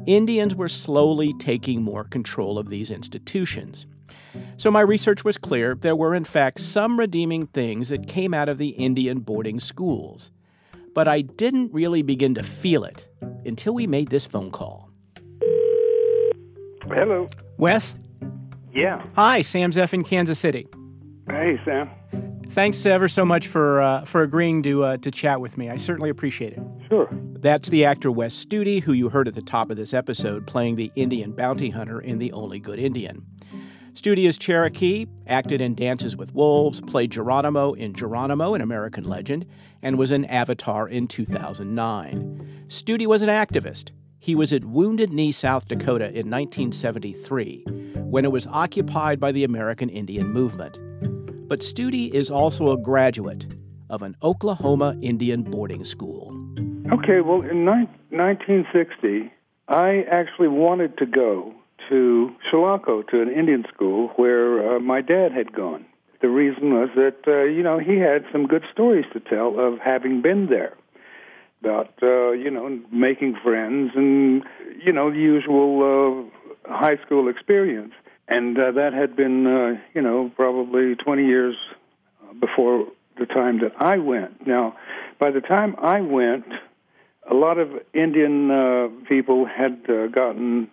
Indians 0.05 0.55
were 0.55 0.67
slowly 0.67 1.33
taking 1.39 1.81
more 1.83 2.03
control 2.03 2.57
of 2.57 2.69
these 2.69 2.91
institutions. 2.91 3.85
So 4.57 4.69
my 4.71 4.81
research 4.81 5.23
was 5.23 5.37
clear 5.37 5.75
there 5.75 5.95
were, 5.95 6.15
in 6.15 6.23
fact, 6.23 6.61
some 6.61 6.99
redeeming 6.99 7.47
things 7.47 7.89
that 7.89 8.07
came 8.07 8.33
out 8.33 8.49
of 8.49 8.57
the 8.57 8.69
Indian 8.69 9.19
boarding 9.19 9.59
schools. 9.59 10.31
But 10.93 11.07
I 11.07 11.21
didn't 11.21 11.73
really 11.73 12.01
begin 12.01 12.33
to 12.35 12.43
feel 12.43 12.83
it 12.83 13.07
until 13.45 13.73
we 13.73 13.87
made 13.87 14.09
this 14.09 14.25
phone 14.25 14.51
call. 14.51 14.89
Hello. 16.83 17.27
Wes? 17.57 17.97
Yeah. 18.73 19.05
Hi, 19.15 19.41
Sam 19.41 19.71
Zeff 19.71 19.93
in 19.93 20.03
Kansas 20.03 20.39
City. 20.39 20.67
Hey, 21.29 21.59
Sam. 21.63 21.89
Thanks 22.51 22.83
ever 22.87 23.07
so 23.07 23.23
much 23.25 23.47
for 23.47 23.79
uh, 23.79 24.05
for 24.05 24.23
agreeing 24.23 24.63
to 24.63 24.83
uh, 24.83 24.97
to 24.97 25.11
chat 25.11 25.39
with 25.39 25.55
me. 25.55 25.69
I 25.69 25.77
certainly 25.77 26.09
appreciate 26.09 26.53
it. 26.53 26.61
Sure. 26.89 27.07
That's 27.11 27.69
the 27.69 27.85
actor 27.85 28.11
Wes 28.11 28.33
Studi, 28.43 28.81
who 28.81 28.91
you 28.91 29.09
heard 29.09 29.27
at 29.27 29.35
the 29.35 29.41
top 29.41 29.69
of 29.69 29.77
this 29.77 29.93
episode, 29.93 30.47
playing 30.47 30.75
the 30.75 30.91
Indian 30.95 31.31
bounty 31.31 31.69
hunter 31.69 32.01
in 32.01 32.17
The 32.17 32.31
Only 32.31 32.59
Good 32.59 32.79
Indian. 32.79 33.25
Studi 33.93 34.27
is 34.27 34.37
Cherokee, 34.37 35.05
acted 35.27 35.61
in 35.61 35.75
Dances 35.75 36.17
with 36.17 36.33
Wolves, 36.33 36.81
played 36.81 37.11
Geronimo 37.11 37.73
in 37.73 37.93
Geronimo, 37.93 38.55
an 38.55 38.61
American 38.61 39.03
legend, 39.03 39.45
and 39.81 39.97
was 39.97 40.09
in 40.09 40.25
Avatar 40.25 40.87
in 40.87 41.07
2009. 41.07 42.65
Studi 42.67 43.05
was 43.05 43.21
an 43.21 43.29
activist. 43.29 43.91
He 44.17 44.35
was 44.35 44.51
at 44.51 44.65
Wounded 44.65 45.13
Knee, 45.13 45.31
South 45.31 45.67
Dakota 45.67 46.05
in 46.05 46.29
1973, 46.29 47.63
when 47.97 48.25
it 48.25 48.31
was 48.31 48.47
occupied 48.47 49.19
by 49.19 49.31
the 49.31 49.43
American 49.43 49.89
Indian 49.89 50.27
movement 50.27 50.77
but 51.49 51.61
Studi 51.61 52.13
is 52.13 52.29
also 52.29 52.71
a 52.71 52.77
graduate 52.77 53.55
of 53.89 54.03
an 54.03 54.15
Oklahoma 54.21 54.95
Indian 55.01 55.41
boarding 55.41 55.83
school. 55.83 56.31
Okay, 56.93 57.21
well, 57.21 57.41
in 57.41 57.65
ni- 57.65 57.89
1960, 58.11 59.31
I 59.67 60.03
actually 60.11 60.47
wanted 60.47 60.97
to 60.99 61.07
go 61.07 61.53
to 61.89 62.31
Chilocco, 62.51 63.07
to 63.09 63.21
an 63.21 63.29
Indian 63.29 63.65
school 63.73 64.09
where 64.15 64.75
uh, 64.75 64.79
my 64.79 65.01
dad 65.01 65.31
had 65.31 65.51
gone. 65.51 65.85
The 66.21 66.29
reason 66.29 66.73
was 66.73 66.89
that, 66.95 67.17
uh, 67.27 67.43
you 67.45 67.63
know, 67.63 67.79
he 67.79 67.97
had 67.97 68.25
some 68.31 68.45
good 68.45 68.63
stories 68.71 69.05
to 69.13 69.19
tell 69.19 69.59
of 69.59 69.79
having 69.79 70.21
been 70.21 70.47
there 70.47 70.75
about, 71.61 71.93
uh, 72.03 72.31
you 72.31 72.51
know, 72.51 72.79
making 72.91 73.37
friends 73.43 73.91
and, 73.95 74.43
you 74.85 74.93
know, 74.93 75.09
the 75.09 75.17
usual 75.17 76.29
uh, 76.67 76.71
high 76.71 76.97
school 77.05 77.27
experience 77.27 77.93
and 78.29 78.57
uh, 78.57 78.71
that 78.71 78.93
had 78.93 79.15
been, 79.15 79.47
uh, 79.47 79.81
you 79.93 80.01
know, 80.01 80.31
probably 80.35 80.95
20 80.95 81.25
years 81.25 81.55
before 82.39 82.87
the 83.17 83.25
time 83.25 83.59
that 83.61 83.73
I 83.77 83.97
went. 83.97 84.45
Now, 84.47 84.77
by 85.19 85.31
the 85.31 85.41
time 85.41 85.75
I 85.81 86.01
went, 86.01 86.45
a 87.29 87.33
lot 87.33 87.57
of 87.57 87.69
Indian 87.93 88.49
uh, 88.49 88.87
people 89.07 89.45
had 89.45 89.81
uh, 89.89 90.07
gotten 90.07 90.69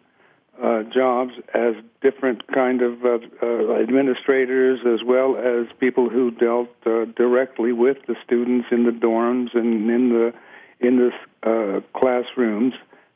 uh, 0.63 0.85
jobs 0.85 1.33
as 1.55 1.75
different 2.01 2.47
kind 2.53 2.83
of 2.83 3.05
uh, 3.05 3.19
uh, 3.43 3.81
administrators, 3.81 4.81
as 4.87 5.05
well 5.05 5.37
as 5.37 5.67
people 5.79 6.09
who 6.09 6.31
dealt 6.31 6.71
uh, 6.87 7.05
directly 7.17 7.73
with 7.73 7.99
the 8.07 8.15
students 8.25 8.69
in 8.71 8.85
the 8.85 8.91
dorms 8.91 9.55
and 9.55 9.91
in 9.91 10.09
the 10.11 10.33
in 10.79 10.99
the 10.99 11.11
uh, 11.43 11.81
classrooms, 11.99 12.75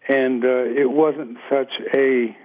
and 0.08 0.44
uh, 0.44 0.64
it 0.64 0.90
wasn't 0.90 1.36
such 1.50 1.72
a 1.94 2.36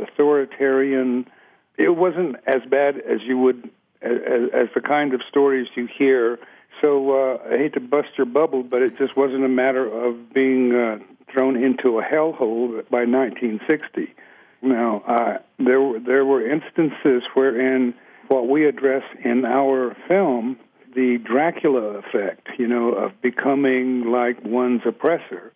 authoritarian. 0.00 1.26
It 1.76 1.96
wasn't 1.96 2.36
as 2.46 2.62
bad 2.68 2.96
as 2.98 3.20
you 3.22 3.38
would 3.38 3.70
as, 4.02 4.50
as 4.52 4.68
the 4.74 4.80
kind 4.80 5.14
of 5.14 5.20
stories 5.28 5.66
you 5.74 5.86
hear. 5.86 6.38
So 6.80 7.12
uh, 7.12 7.38
I 7.50 7.58
hate 7.58 7.74
to 7.74 7.80
bust 7.80 8.08
your 8.16 8.26
bubble, 8.26 8.62
but 8.62 8.82
it 8.82 8.98
just 8.98 9.16
wasn't 9.16 9.44
a 9.44 9.48
matter 9.48 9.86
of 9.86 10.32
being 10.32 10.74
uh, 10.74 10.98
thrown 11.32 11.56
into 11.56 11.98
a 11.98 12.02
hellhole 12.02 12.88
by 12.90 13.04
1960. 13.04 14.14
Now, 14.62 15.02
uh, 15.06 15.38
there 15.58 15.80
were 15.80 16.00
there 16.00 16.24
were 16.24 16.46
instances 16.46 17.22
wherein 17.34 17.94
what 18.28 18.48
we 18.48 18.66
address 18.66 19.02
in 19.22 19.44
our 19.44 19.94
film, 20.08 20.56
the 20.94 21.18
Dracula 21.18 21.98
effect, 21.98 22.48
you 22.58 22.66
know, 22.66 22.92
of 22.92 23.20
becoming 23.20 24.10
like 24.10 24.42
one's 24.44 24.82
oppressor. 24.86 25.52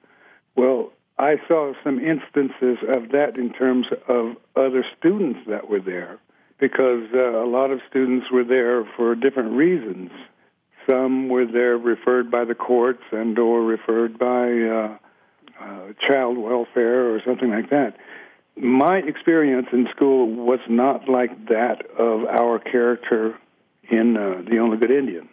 Well, 0.57 0.93
I 1.19 1.37
saw 1.49 1.73
some 1.83 1.99
instances 1.99 2.79
of 2.89 3.11
that 3.11 3.37
in 3.37 3.53
terms 3.53 3.87
of 4.07 4.37
other 4.55 4.85
students 4.99 5.41
that 5.49 5.69
were 5.69 5.81
there, 5.81 6.19
because 6.59 7.09
uh, 7.13 7.43
a 7.43 7.47
lot 7.47 7.71
of 7.71 7.81
students 7.89 8.31
were 8.31 8.45
there 8.45 8.85
for 8.97 9.15
different 9.15 9.53
reasons. 9.53 10.11
Some 10.89 11.29
were 11.29 11.45
there 11.45 11.77
referred 11.77 12.31
by 12.31 12.45
the 12.45 12.55
courts 12.55 13.03
and 13.11 13.39
or 13.39 13.63
referred 13.63 14.19
by 14.19 14.53
uh, 14.53 14.97
uh, 15.61 15.93
child 16.07 16.39
welfare 16.39 17.13
or 17.13 17.21
something 17.25 17.51
like 17.51 17.71
that. 17.71 17.97
My 18.57 18.99
experience 18.99 19.69
in 19.73 19.89
school 19.91 20.29
was 20.29 20.61
not 20.69 21.09
like 21.09 21.49
that 21.49 21.85
of 21.99 22.25
our 22.27 22.59
character 22.59 23.37
in 23.91 24.17
uh, 24.17 24.43
The 24.49 24.59
Only 24.59 24.77
Good 24.77 24.91
Indian. 24.91 25.29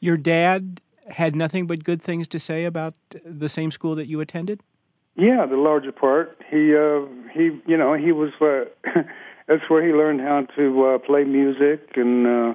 Your 0.00 0.16
dad 0.16 0.80
had 1.08 1.36
nothing 1.36 1.66
but 1.66 1.84
good 1.84 2.00
things 2.00 2.26
to 2.28 2.38
say 2.38 2.64
about 2.64 2.94
the 3.24 3.48
same 3.48 3.70
school 3.70 3.94
that 3.96 4.06
you 4.06 4.20
attended? 4.20 4.60
Yeah, 5.16 5.46
the 5.46 5.56
larger 5.56 5.92
part. 5.92 6.36
He, 6.50 6.74
uh, 6.74 7.06
he, 7.32 7.60
you 7.66 7.76
know, 7.76 7.94
he 7.94 8.12
was. 8.12 8.30
Uh, 8.40 8.64
that's 9.46 9.62
where 9.68 9.86
he 9.86 9.92
learned 9.92 10.20
how 10.20 10.46
to 10.56 10.84
uh, 10.86 10.98
play 10.98 11.24
music 11.24 11.90
and 11.96 12.26
uh, 12.26 12.54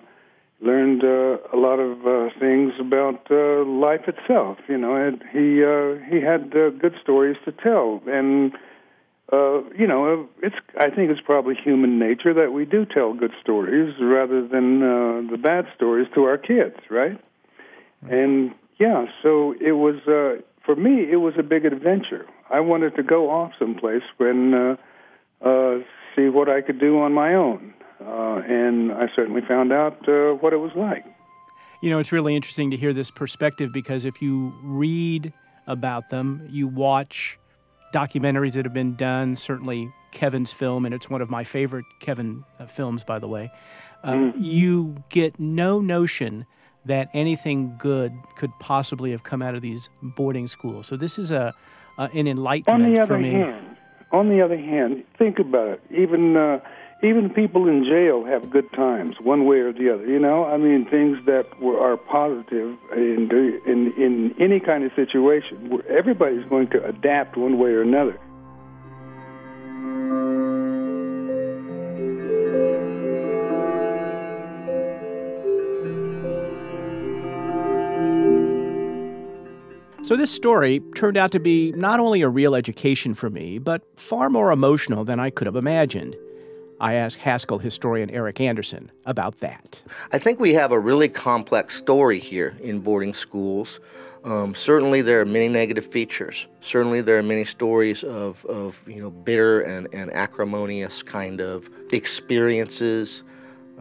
learned 0.62 1.04
uh, 1.04 1.38
a 1.54 1.58
lot 1.58 1.80
of 1.80 2.06
uh, 2.06 2.30
things 2.40 2.74
about 2.80 3.28
uh, 3.32 3.64
life 3.64 4.08
itself. 4.08 4.58
You 4.68 4.78
know, 4.78 4.96
and 4.96 5.24
he 5.32 5.64
uh, 5.64 6.04
he 6.10 6.22
had 6.22 6.54
uh, 6.56 6.70
good 6.72 6.96
stories 7.02 7.38
to 7.46 7.54
tell, 7.54 8.02
and 8.08 8.54
uh, 9.32 9.62
you 9.78 9.88
know, 9.88 10.28
it's. 10.44 10.56
I 10.78 10.90
think 10.90 11.12
it's 11.12 11.22
probably 11.22 11.56
human 11.56 11.98
nature 11.98 12.34
that 12.34 12.52
we 12.52 12.66
do 12.66 12.86
tell 12.86 13.14
good 13.14 13.34
stories 13.42 13.96
rather 14.02 14.46
than 14.46 14.84
uh, 14.84 15.32
the 15.32 15.38
bad 15.38 15.66
stories 15.76 16.08
to 16.16 16.24
our 16.26 16.38
kids, 16.38 16.76
right? 16.90 17.18
And 18.10 18.54
yeah, 18.80 19.06
so 19.24 19.54
it 19.62 19.74
was 19.74 19.96
uh, 20.08 20.42
for 20.66 20.76
me. 20.76 21.10
It 21.10 21.18
was 21.18 21.36
a 21.38 21.44
big 21.44 21.64
adventure. 21.66 22.26
I 22.52 22.60
wanted 22.60 22.96
to 22.96 23.04
go 23.04 23.30
off 23.30 23.52
someplace 23.60 24.04
and 24.20 24.56
uh, 24.56 24.76
uh, 25.46 25.80
see 26.16 26.30
what 26.30 26.50
I 26.50 26.62
could 26.62 26.80
do 26.80 27.00
on 27.00 27.14
my 27.14 27.34
own, 27.34 27.74
uh, 28.02 28.42
and 28.48 28.92
I 28.92 29.08
certainly 29.16 29.42
found 29.48 29.72
out 29.72 30.08
uh, 30.08 30.34
what 30.36 30.54
it 30.54 30.58
was 30.58 30.72
like. 30.76 31.06
You 31.82 31.90
know, 31.90 32.00
it's 32.00 32.12
really 32.12 32.36
interesting 32.36 32.72
to 32.72 32.78
hear 32.78 32.94
this 32.94 33.12
perspective 33.12 33.72
because 33.72 34.04
if 34.04 34.22
you 34.22 34.54
read 34.64 35.32
about 35.68 36.10
them, 36.10 36.46
you 36.50 36.68
watch 36.68 37.38
documentaries 37.94 38.54
that 38.54 38.66
have 38.66 38.74
been 38.74 38.96
done, 38.96 39.36
certainly 39.36 39.92
Kevin's 40.12 40.52
film, 40.52 40.86
and 40.86 40.94
it's 40.94 41.10
one 41.10 41.22
of 41.22 41.30
my 41.30 41.44
favorite 41.44 41.86
Kevin 42.02 42.44
uh, 42.60 42.66
films, 42.66 43.04
by 43.04 43.20
the 43.20 43.28
way. 43.28 43.52
Uh, 44.04 44.14
Mm. 44.14 44.34
You 44.38 45.04
get 45.10 45.40
no 45.40 45.80
notion 45.82 46.46
that 46.86 47.10
anything 47.14 47.76
good 47.78 48.14
could 48.38 48.52
possibly 48.60 49.12
have 49.12 49.24
come 49.24 49.42
out 49.42 49.56
of 49.56 49.62
these 49.62 49.90
boarding 50.02 50.48
schools. 50.48 50.88
So 50.88 50.96
this 50.96 51.20
is 51.20 51.32
a 51.32 51.54
uh, 52.00 52.08
an 52.14 52.20
On 52.20 52.28
enlightenment 52.28 52.96
the 52.96 53.06
for 53.06 53.14
other 53.14 53.22
me. 53.22 53.32
hand, 53.32 53.78
on 54.12 54.30
the 54.30 54.42
other 54.42 54.58
hand, 54.58 55.04
think 55.18 55.38
about 55.38 55.68
it. 55.70 55.82
Even 55.92 56.36
uh, 56.36 56.60
even 57.04 57.30
people 57.30 57.68
in 57.68 57.84
jail 57.86 58.26
have 58.26 58.50
good 58.50 58.72
times, 58.74 59.16
one 59.22 59.46
way 59.46 59.58
or 59.58 59.72
the 59.72 59.94
other. 59.94 60.06
You 60.06 60.20
know, 60.20 60.46
I 60.46 60.58
mean, 60.58 60.86
things 60.90 61.18
that 61.28 61.46
were, 61.62 61.80
are 61.80 61.98
positive 61.98 62.78
in, 62.96 63.30
in 63.68 63.94
in 63.98 64.36
any 64.40 64.60
kind 64.60 64.84
of 64.84 64.92
situation. 64.96 65.70
Where 65.70 65.86
everybody's 65.88 66.46
going 66.50 66.70
to 66.72 66.84
adapt 66.86 67.38
one 67.38 67.60
way 67.60 67.70
or 67.72 67.82
another. 67.82 68.18
So 80.10 80.16
this 80.16 80.32
story 80.32 80.80
turned 80.96 81.18
out 81.18 81.30
to 81.34 81.40
be 81.40 81.72
not 81.74 82.00
only 82.00 82.24
a 82.24 82.30
real 82.30 82.56
education 82.56 83.14
for 83.14 83.30
me, 83.30 83.60
but 83.60 83.84
far 83.96 84.28
more 84.28 84.52
emotional 84.52 85.04
than 85.04 85.20
I 85.20 85.30
could 85.30 85.46
have 85.46 85.56
imagined. 85.56 86.16
I 86.80 86.96
asked 86.96 87.20
Haskell 87.20 87.60
historian 87.60 88.10
Eric 88.10 88.42
Anderson 88.42 88.92
about 89.06 89.40
that. 89.42 89.84
I 90.12 90.18
think 90.18 90.40
we 90.40 90.56
have 90.56 90.72
a 90.72 90.80
really 90.80 91.10
complex 91.10 91.78
story 91.78 92.20
here 92.20 92.58
in 92.60 92.80
boarding 92.80 93.14
schools. 93.14 93.80
Um, 94.24 94.56
certainly, 94.56 95.04
there 95.04 95.22
are 95.22 95.26
many 95.26 95.48
negative 95.48 95.92
features. 95.92 96.48
Certainly, 96.60 97.02
there 97.02 97.20
are 97.20 97.24
many 97.24 97.46
stories 97.46 98.04
of, 98.04 98.44
of 98.48 98.82
you 98.88 99.04
know 99.04 99.12
bitter 99.12 99.62
and, 99.62 99.94
and 99.94 100.12
acrimonious 100.12 101.04
kind 101.04 101.40
of 101.40 101.70
experiences, 101.92 103.22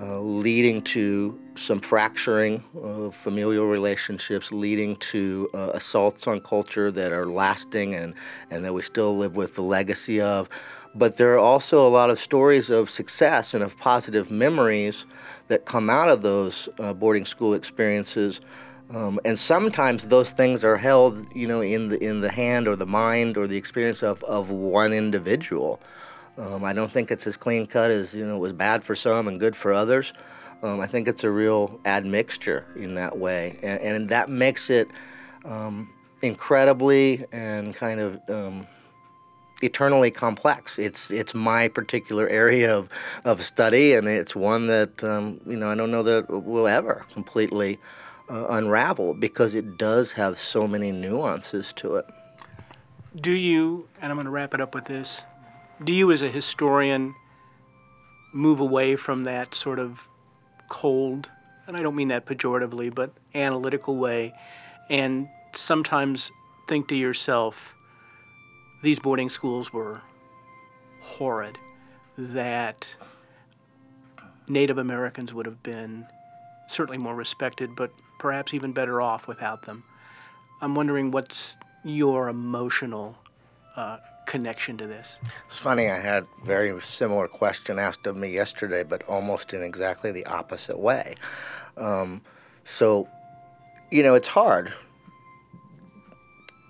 uh, 0.00 0.20
leading 0.20 0.80
to 0.80 1.38
some 1.56 1.80
fracturing 1.80 2.62
of 2.80 3.16
familial 3.16 3.66
relationships, 3.66 4.52
leading 4.52 4.94
to 4.96 5.50
uh, 5.54 5.70
assaults 5.74 6.28
on 6.28 6.40
culture 6.40 6.92
that 6.92 7.10
are 7.10 7.26
lasting 7.26 7.94
and, 7.94 8.14
and 8.50 8.64
that 8.64 8.72
we 8.72 8.80
still 8.82 9.18
live 9.18 9.34
with 9.34 9.56
the 9.56 9.62
legacy 9.62 10.20
of. 10.20 10.48
But 10.94 11.16
there 11.16 11.34
are 11.34 11.38
also 11.38 11.86
a 11.86 11.90
lot 11.90 12.10
of 12.10 12.20
stories 12.20 12.70
of 12.70 12.90
success 12.90 13.54
and 13.54 13.62
of 13.62 13.76
positive 13.76 14.30
memories 14.30 15.04
that 15.48 15.64
come 15.64 15.90
out 15.90 16.08
of 16.08 16.22
those 16.22 16.68
uh, 16.78 16.92
boarding 16.92 17.26
school 17.26 17.54
experiences. 17.54 18.40
Um, 18.90 19.18
and 19.24 19.38
sometimes 19.38 20.06
those 20.06 20.30
things 20.30 20.64
are 20.64 20.76
held, 20.76 21.26
you 21.34 21.46
know, 21.46 21.60
in 21.60 21.88
the 21.88 22.02
in 22.02 22.20
the 22.20 22.30
hand 22.30 22.66
or 22.68 22.76
the 22.76 22.86
mind 22.86 23.36
or 23.36 23.46
the 23.46 23.56
experience 23.56 24.02
of, 24.02 24.22
of 24.24 24.50
one 24.50 24.92
individual. 24.92 25.80
Um, 26.38 26.64
I 26.64 26.72
don't 26.72 26.90
think 26.90 27.10
it's 27.10 27.26
as 27.26 27.36
clean 27.36 27.66
cut 27.66 27.90
as 27.90 28.14
you 28.14 28.24
know 28.24 28.36
it 28.36 28.40
was 28.40 28.52
bad 28.52 28.84
for 28.84 28.94
some 28.94 29.28
and 29.28 29.40
good 29.40 29.56
for 29.56 29.72
others. 29.72 30.12
Um, 30.62 30.80
I 30.80 30.86
think 30.86 31.06
it's 31.06 31.24
a 31.24 31.30
real 31.30 31.80
admixture 31.84 32.64
in 32.76 32.94
that 32.94 33.18
way, 33.18 33.58
and, 33.62 33.80
and 33.80 34.08
that 34.08 34.28
makes 34.28 34.70
it 34.70 34.88
um, 35.44 35.92
incredibly 36.22 37.24
and 37.32 37.74
kind 37.74 38.00
of 38.00 38.20
um, 38.28 38.66
eternally 39.62 40.10
complex. 40.10 40.78
It's 40.78 41.10
it's 41.10 41.34
my 41.34 41.68
particular 41.68 42.28
area 42.28 42.76
of, 42.76 42.88
of 43.24 43.42
study, 43.42 43.94
and 43.94 44.08
it's 44.08 44.34
one 44.34 44.66
that 44.68 45.02
um, 45.02 45.40
you 45.46 45.56
know 45.56 45.68
I 45.70 45.74
don't 45.74 45.90
know 45.90 46.02
that 46.02 46.28
will 46.30 46.68
ever 46.68 47.04
completely 47.12 47.78
uh, 48.30 48.46
unravel 48.50 49.14
because 49.14 49.54
it 49.54 49.78
does 49.78 50.12
have 50.12 50.38
so 50.38 50.66
many 50.66 50.92
nuances 50.92 51.72
to 51.76 51.96
it. 51.96 52.06
Do 53.16 53.32
you, 53.32 53.88
and 54.00 54.12
I'm 54.12 54.16
going 54.16 54.26
to 54.26 54.30
wrap 54.30 54.54
it 54.54 54.60
up 54.60 54.74
with 54.74 54.84
this, 54.84 55.24
do 55.84 55.92
you 55.92 56.10
as 56.10 56.22
a 56.22 56.28
historian 56.28 57.14
move 58.32 58.60
away 58.60 58.96
from 58.96 59.24
that 59.24 59.54
sort 59.54 59.78
of 59.78 60.00
cold, 60.68 61.28
and 61.66 61.76
I 61.76 61.82
don't 61.82 61.96
mean 61.96 62.08
that 62.08 62.26
pejoratively, 62.26 62.94
but 62.94 63.12
analytical 63.34 63.96
way, 63.96 64.34
and 64.90 65.28
sometimes 65.54 66.30
think 66.68 66.88
to 66.88 66.96
yourself, 66.96 67.74
these 68.82 68.98
boarding 68.98 69.30
schools 69.30 69.72
were 69.72 70.02
horrid, 71.00 71.58
that 72.16 72.94
Native 74.46 74.78
Americans 74.78 75.32
would 75.32 75.46
have 75.46 75.62
been 75.62 76.06
certainly 76.68 76.98
more 76.98 77.14
respected, 77.14 77.74
but 77.76 77.90
perhaps 78.18 78.52
even 78.52 78.72
better 78.72 79.00
off 79.00 79.26
without 79.26 79.62
them. 79.62 79.84
I'm 80.60 80.74
wondering 80.74 81.10
what's 81.10 81.56
your 81.84 82.28
emotional 82.28 83.16
uh, 83.76 83.98
connection 84.28 84.76
to 84.76 84.86
this. 84.86 85.16
It's 85.48 85.58
funny, 85.58 85.88
I 85.90 85.98
had 85.98 86.24
a 86.42 86.46
very 86.46 86.80
similar 86.82 87.26
question 87.26 87.78
asked 87.78 88.06
of 88.06 88.14
me 88.14 88.28
yesterday, 88.28 88.82
but 88.82 89.02
almost 89.08 89.54
in 89.54 89.62
exactly 89.62 90.12
the 90.12 90.26
opposite 90.26 90.78
way. 90.78 91.14
Um, 91.78 92.20
so, 92.64 93.08
you 93.90 94.02
know, 94.02 94.14
it's 94.14 94.28
hard 94.28 94.72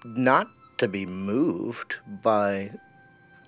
not 0.05 0.47
to 0.79 0.87
be 0.87 1.05
moved 1.05 1.97
by 2.23 2.71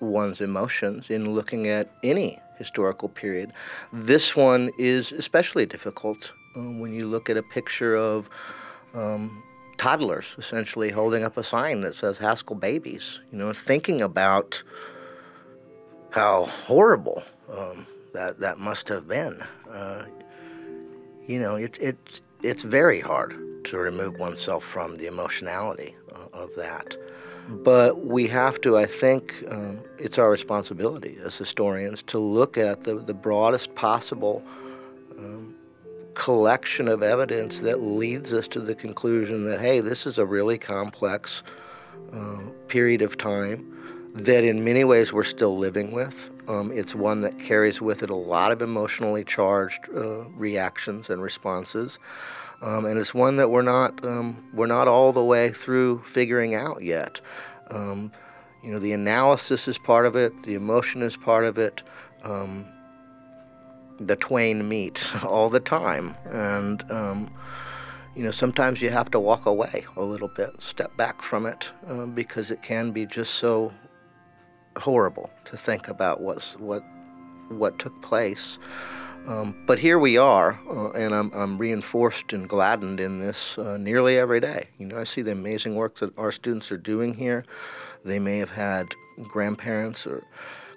one's 0.01 0.41
emotions 0.41 1.09
in 1.09 1.33
looking 1.33 1.69
at 1.69 1.89
any 2.03 2.37
historical 2.57 3.07
period. 3.07 3.53
This 3.93 4.35
one 4.35 4.71
is 4.77 5.13
especially 5.13 5.65
difficult 5.65 6.33
um, 6.55 6.79
when 6.81 6.93
you 6.93 7.07
look 7.07 7.29
at 7.29 7.37
a 7.37 7.43
picture 7.43 7.95
of 7.95 8.29
um, 8.93 9.41
toddlers 9.81 10.25
essentially 10.37 10.91
holding 10.91 11.23
up 11.23 11.37
a 11.37 11.43
sign 11.43 11.81
that 11.81 11.95
says 11.95 12.19
Haskell 12.19 12.55
babies, 12.55 13.17
you 13.31 13.37
know, 13.39 13.51
thinking 13.51 13.99
about 13.99 14.61
how 16.11 16.45
horrible 16.45 17.23
um, 17.51 17.87
that, 18.13 18.39
that 18.41 18.59
must 18.59 18.87
have 18.89 19.07
been. 19.07 19.43
Uh, 19.71 20.05
you 21.25 21.39
know, 21.39 21.55
it's, 21.55 21.79
it's, 21.79 22.21
it's 22.43 22.61
very 22.61 22.99
hard 22.99 23.33
to 23.63 23.77
remove 23.77 24.19
oneself 24.19 24.63
from 24.63 24.97
the 24.97 25.07
emotionality 25.07 25.95
uh, 26.13 26.27
of 26.31 26.51
that. 26.57 26.95
But 27.49 28.05
we 28.05 28.27
have 28.27 28.61
to, 28.61 28.77
I 28.77 28.85
think, 28.85 29.33
um, 29.49 29.79
it's 29.97 30.19
our 30.19 30.29
responsibility 30.29 31.17
as 31.25 31.37
historians 31.37 32.03
to 32.03 32.19
look 32.19 32.55
at 32.55 32.83
the, 32.83 32.99
the 32.99 33.15
broadest 33.15 33.73
possible 33.73 34.43
um, 35.17 35.55
collection 36.13 36.87
of 36.87 37.03
evidence 37.03 37.59
that 37.59 37.81
leads 37.81 38.33
us 38.33 38.47
to 38.49 38.59
the 38.59 38.75
conclusion 38.75 39.49
that, 39.49 39.59
hey, 39.61 39.79
this 39.79 40.05
is 40.05 40.17
a 40.17 40.25
really 40.25 40.57
complex 40.57 41.43
uh, 42.13 42.39
period 42.67 43.01
of 43.01 43.17
time 43.17 43.67
that 44.13 44.43
in 44.43 44.63
many 44.63 44.83
ways 44.83 45.13
we're 45.13 45.23
still 45.23 45.57
living 45.57 45.91
with. 45.91 46.13
Um, 46.47 46.71
it's 46.71 46.93
one 46.93 47.21
that 47.21 47.39
carries 47.39 47.79
with 47.79 48.03
it 48.03 48.09
a 48.09 48.15
lot 48.15 48.51
of 48.51 48.61
emotionally 48.61 49.23
charged 49.23 49.87
uh, 49.95 50.25
reactions 50.29 51.09
and 51.09 51.21
responses. 51.21 51.97
Um, 52.61 52.85
and 52.85 52.99
it's 52.99 53.13
one 53.13 53.37
that 53.37 53.49
we're 53.49 53.61
not 53.61 54.03
um, 54.05 54.43
we're 54.53 54.67
not 54.67 54.87
all 54.87 55.13
the 55.13 55.23
way 55.23 55.51
through 55.51 56.03
figuring 56.03 56.53
out 56.53 56.83
yet. 56.83 57.21
Um, 57.69 58.11
you 58.61 58.71
know, 58.71 58.79
the 58.79 58.91
analysis 58.91 59.67
is 59.67 59.77
part 59.77 60.05
of 60.05 60.15
it, 60.15 60.43
the 60.43 60.53
emotion 60.53 61.01
is 61.01 61.17
part 61.17 61.45
of 61.45 61.57
it. 61.57 61.81
The 64.07 64.15
twain 64.15 64.67
meet 64.67 65.11
all 65.23 65.49
the 65.49 65.59
time, 65.59 66.15
and 66.25 66.83
um, 66.91 67.31
you 68.15 68.23
know 68.23 68.31
sometimes 68.31 68.81
you 68.81 68.89
have 68.89 69.11
to 69.11 69.19
walk 69.19 69.45
away 69.45 69.85
a 69.95 70.01
little 70.01 70.27
bit, 70.27 70.49
step 70.59 70.95
back 70.97 71.21
from 71.21 71.45
it, 71.45 71.69
uh, 71.87 72.05
because 72.07 72.49
it 72.49 72.63
can 72.63 72.91
be 72.91 73.05
just 73.05 73.35
so 73.35 73.71
horrible 74.77 75.29
to 75.45 75.57
think 75.57 75.87
about 75.87 76.19
what's 76.21 76.57
what 76.57 76.83
what 77.49 77.77
took 77.79 78.01
place. 78.01 78.57
Um, 79.27 79.55
but 79.67 79.77
here 79.77 79.99
we 79.99 80.17
are, 80.17 80.59
uh, 80.67 80.89
and 80.91 81.13
I'm, 81.13 81.31
I'm 81.33 81.59
reinforced 81.59 82.33
and 82.33 82.49
gladdened 82.49 82.99
in 82.99 83.19
this 83.19 83.55
uh, 83.55 83.77
nearly 83.77 84.17
every 84.17 84.39
day. 84.39 84.69
You 84.79 84.87
know, 84.87 84.97
I 84.97 85.03
see 85.03 85.21
the 85.21 85.31
amazing 85.31 85.75
work 85.75 85.99
that 85.99 86.17
our 86.17 86.31
students 86.31 86.71
are 86.71 86.77
doing 86.77 87.13
here. 87.13 87.45
They 88.03 88.17
may 88.17 88.39
have 88.39 88.49
had 88.49 88.87
grandparents 89.27 90.07
or 90.07 90.23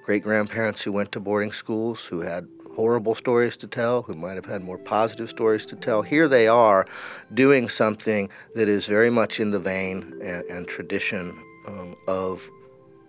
great 0.05 0.23
grandparents 0.23 0.83
who 0.83 0.93
went 0.93 1.11
to 1.13 1.21
boarding 1.21 1.53
schools 1.53 2.01
who 2.01 2.21
had 2.21 2.47
horrible 2.75 3.15
stories 3.15 3.57
to 3.59 3.67
tell, 3.67 4.03
who 4.03 4.15
might 4.15 4.35
have 4.35 4.47
had 4.47 4.63
more 4.63 4.79
positive 4.79 5.31
stories 5.31 5.65
to 5.67 5.77
tell. 5.77 6.03
Here 6.03 6.29
they 6.29 6.49
are 6.49 6.87
doing 7.33 7.69
something 7.69 8.31
that 8.55 8.69
is 8.69 8.87
very 8.87 9.11
much 9.11 9.41
in 9.41 9.51
the 9.51 9.59
vein 9.59 10.21
and, 10.23 10.45
and 10.45 10.69
tradition 10.69 11.39
um, 11.67 11.97
of 12.07 12.43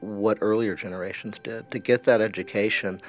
what 0.02 0.38
earlier 0.42 0.76
generations 0.76 1.40
did 1.44 1.70
to 1.72 1.80
get 1.80 2.04
that 2.04 2.22
education, 2.22 3.02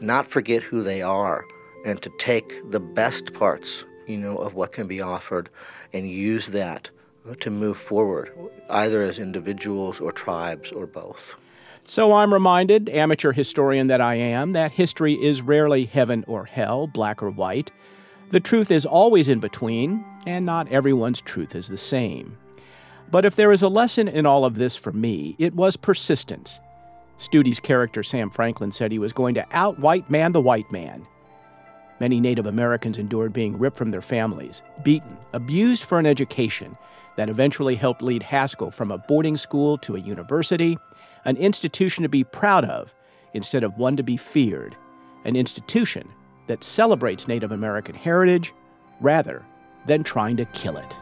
not 0.00 0.28
forget 0.28 0.62
who 0.62 0.82
they 0.82 1.02
are, 1.02 1.44
and 1.84 2.00
to 2.02 2.10
take 2.18 2.70
the 2.70 2.80
best 2.80 3.32
parts, 3.32 3.84
you 4.06 4.16
know, 4.16 4.36
of 4.36 4.54
what 4.54 4.72
can 4.72 4.86
be 4.86 5.00
offered 5.00 5.48
and 5.92 6.10
use 6.10 6.48
that 6.48 6.90
to 7.40 7.50
move 7.50 7.78
forward, 7.78 8.32
either 8.68 9.02
as 9.02 9.18
individuals 9.18 10.00
or 10.00 10.12
tribes 10.12 10.70
or 10.72 10.86
both. 10.86 11.34
So 11.86 12.12
I'm 12.12 12.32
reminded, 12.32 12.88
amateur 12.88 13.32
historian 13.32 13.88
that 13.88 14.00
I 14.00 14.14
am, 14.14 14.52
that 14.52 14.72
history 14.72 15.14
is 15.14 15.42
rarely 15.42 15.84
heaven 15.84 16.24
or 16.28 16.44
hell, 16.44 16.86
black 16.86 17.22
or 17.22 17.30
white. 17.30 17.70
The 18.28 18.40
truth 18.40 18.70
is 18.70 18.86
always 18.86 19.28
in 19.28 19.40
between, 19.40 20.04
and 20.26 20.46
not 20.46 20.70
everyone's 20.70 21.20
truth 21.20 21.54
is 21.54 21.68
the 21.68 21.76
same. 21.76 22.38
But 23.10 23.26
if 23.26 23.36
there 23.36 23.52
is 23.52 23.62
a 23.62 23.68
lesson 23.68 24.08
in 24.08 24.24
all 24.24 24.44
of 24.44 24.56
this 24.56 24.76
for 24.76 24.92
me, 24.92 25.36
it 25.38 25.54
was 25.54 25.76
persistence. 25.76 26.60
Studi's 27.18 27.60
character 27.60 28.02
Sam 28.02 28.30
Franklin 28.30 28.72
said 28.72 28.90
he 28.90 28.98
was 28.98 29.12
going 29.12 29.34
to 29.34 29.46
out 29.52 29.78
white 29.78 30.08
man 30.08 30.32
the 30.32 30.40
white 30.40 30.70
man. 30.72 31.06
Many 32.00 32.20
Native 32.20 32.46
Americans 32.46 32.96
endured 32.96 33.32
being 33.32 33.58
ripped 33.58 33.76
from 33.76 33.90
their 33.90 34.00
families, 34.00 34.62
beaten, 34.82 35.18
abused 35.32 35.84
for 35.84 35.98
an 35.98 36.06
education 36.06 36.76
that 37.16 37.28
eventually 37.28 37.74
helped 37.74 38.02
lead 38.02 38.22
Haskell 38.22 38.70
from 38.70 38.90
a 38.90 38.98
boarding 38.98 39.36
school 39.36 39.76
to 39.78 39.94
a 39.96 40.00
university, 40.00 40.78
an 41.24 41.36
institution 41.36 42.02
to 42.02 42.08
be 42.08 42.24
proud 42.24 42.64
of 42.64 42.94
instead 43.34 43.64
of 43.64 43.78
one 43.78 43.96
to 43.96 44.02
be 44.02 44.16
feared, 44.16 44.76
an 45.24 45.36
institution 45.36 46.08
that 46.46 46.64
celebrates 46.64 47.28
Native 47.28 47.52
American 47.52 47.94
heritage 47.94 48.52
rather 49.00 49.44
than 49.86 50.02
trying 50.02 50.36
to 50.36 50.44
kill 50.46 50.76
it. 50.76 50.96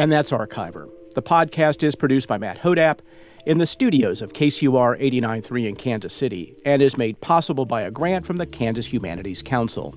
And 0.00 0.10
that's 0.10 0.32
Archiver. 0.32 0.90
The 1.14 1.20
podcast 1.20 1.82
is 1.82 1.94
produced 1.94 2.26
by 2.26 2.38
Matt 2.38 2.62
Hodapp 2.62 3.00
in 3.44 3.58
the 3.58 3.66
studios 3.66 4.22
of 4.22 4.32
KCUR 4.32 4.98
89.3 4.98 5.68
in 5.68 5.76
Kansas 5.76 6.14
City 6.14 6.56
and 6.64 6.80
is 6.80 6.96
made 6.96 7.20
possible 7.20 7.66
by 7.66 7.82
a 7.82 7.90
grant 7.90 8.24
from 8.24 8.38
the 8.38 8.46
Kansas 8.46 8.86
Humanities 8.86 9.42
Council. 9.42 9.94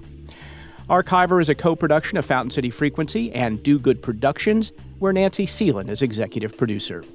Archiver 0.89 1.41
is 1.41 1.47
a 1.47 1.55
co 1.55 1.77
production 1.77 2.17
of 2.17 2.25
Fountain 2.25 2.51
City 2.51 2.69
Frequency 2.69 3.31
and 3.31 3.63
Do 3.63 3.79
Good 3.79 4.01
Productions, 4.01 4.73
where 4.99 5.13
Nancy 5.13 5.45
Seelan 5.45 5.87
is 5.87 6.01
executive 6.01 6.57
producer. 6.57 7.05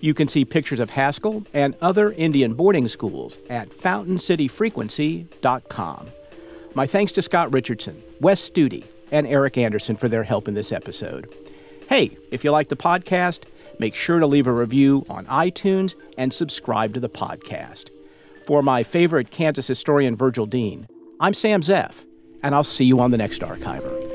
You 0.00 0.14
can 0.14 0.26
see 0.26 0.46
pictures 0.46 0.80
of 0.80 0.88
Haskell 0.88 1.44
and 1.52 1.76
other 1.82 2.12
Indian 2.12 2.54
boarding 2.54 2.88
schools 2.88 3.36
at 3.50 3.68
fountaincityfrequency.com. 3.68 6.06
My 6.74 6.86
thanks 6.86 7.12
to 7.12 7.20
Scott 7.20 7.52
Richardson, 7.52 8.02
Wes 8.22 8.48
Studi, 8.48 8.86
and 9.10 9.26
Eric 9.26 9.58
Anderson 9.58 9.96
for 9.96 10.08
their 10.08 10.24
help 10.24 10.48
in 10.48 10.54
this 10.54 10.72
episode. 10.72 11.30
Hey, 11.92 12.16
if 12.30 12.42
you 12.42 12.50
like 12.50 12.68
the 12.68 12.74
podcast, 12.74 13.42
make 13.78 13.94
sure 13.94 14.18
to 14.18 14.26
leave 14.26 14.46
a 14.46 14.52
review 14.52 15.04
on 15.10 15.26
iTunes 15.26 15.94
and 16.16 16.32
subscribe 16.32 16.94
to 16.94 17.00
the 17.00 17.10
podcast. 17.10 17.90
For 18.46 18.62
my 18.62 18.82
favorite 18.82 19.30
Kansas 19.30 19.66
historian, 19.66 20.16
Virgil 20.16 20.46
Dean, 20.46 20.88
I'm 21.20 21.34
Sam 21.34 21.60
Zeff, 21.60 22.06
and 22.42 22.54
I'll 22.54 22.64
see 22.64 22.86
you 22.86 22.98
on 22.98 23.10
the 23.10 23.18
next 23.18 23.42
Archiver. 23.42 24.11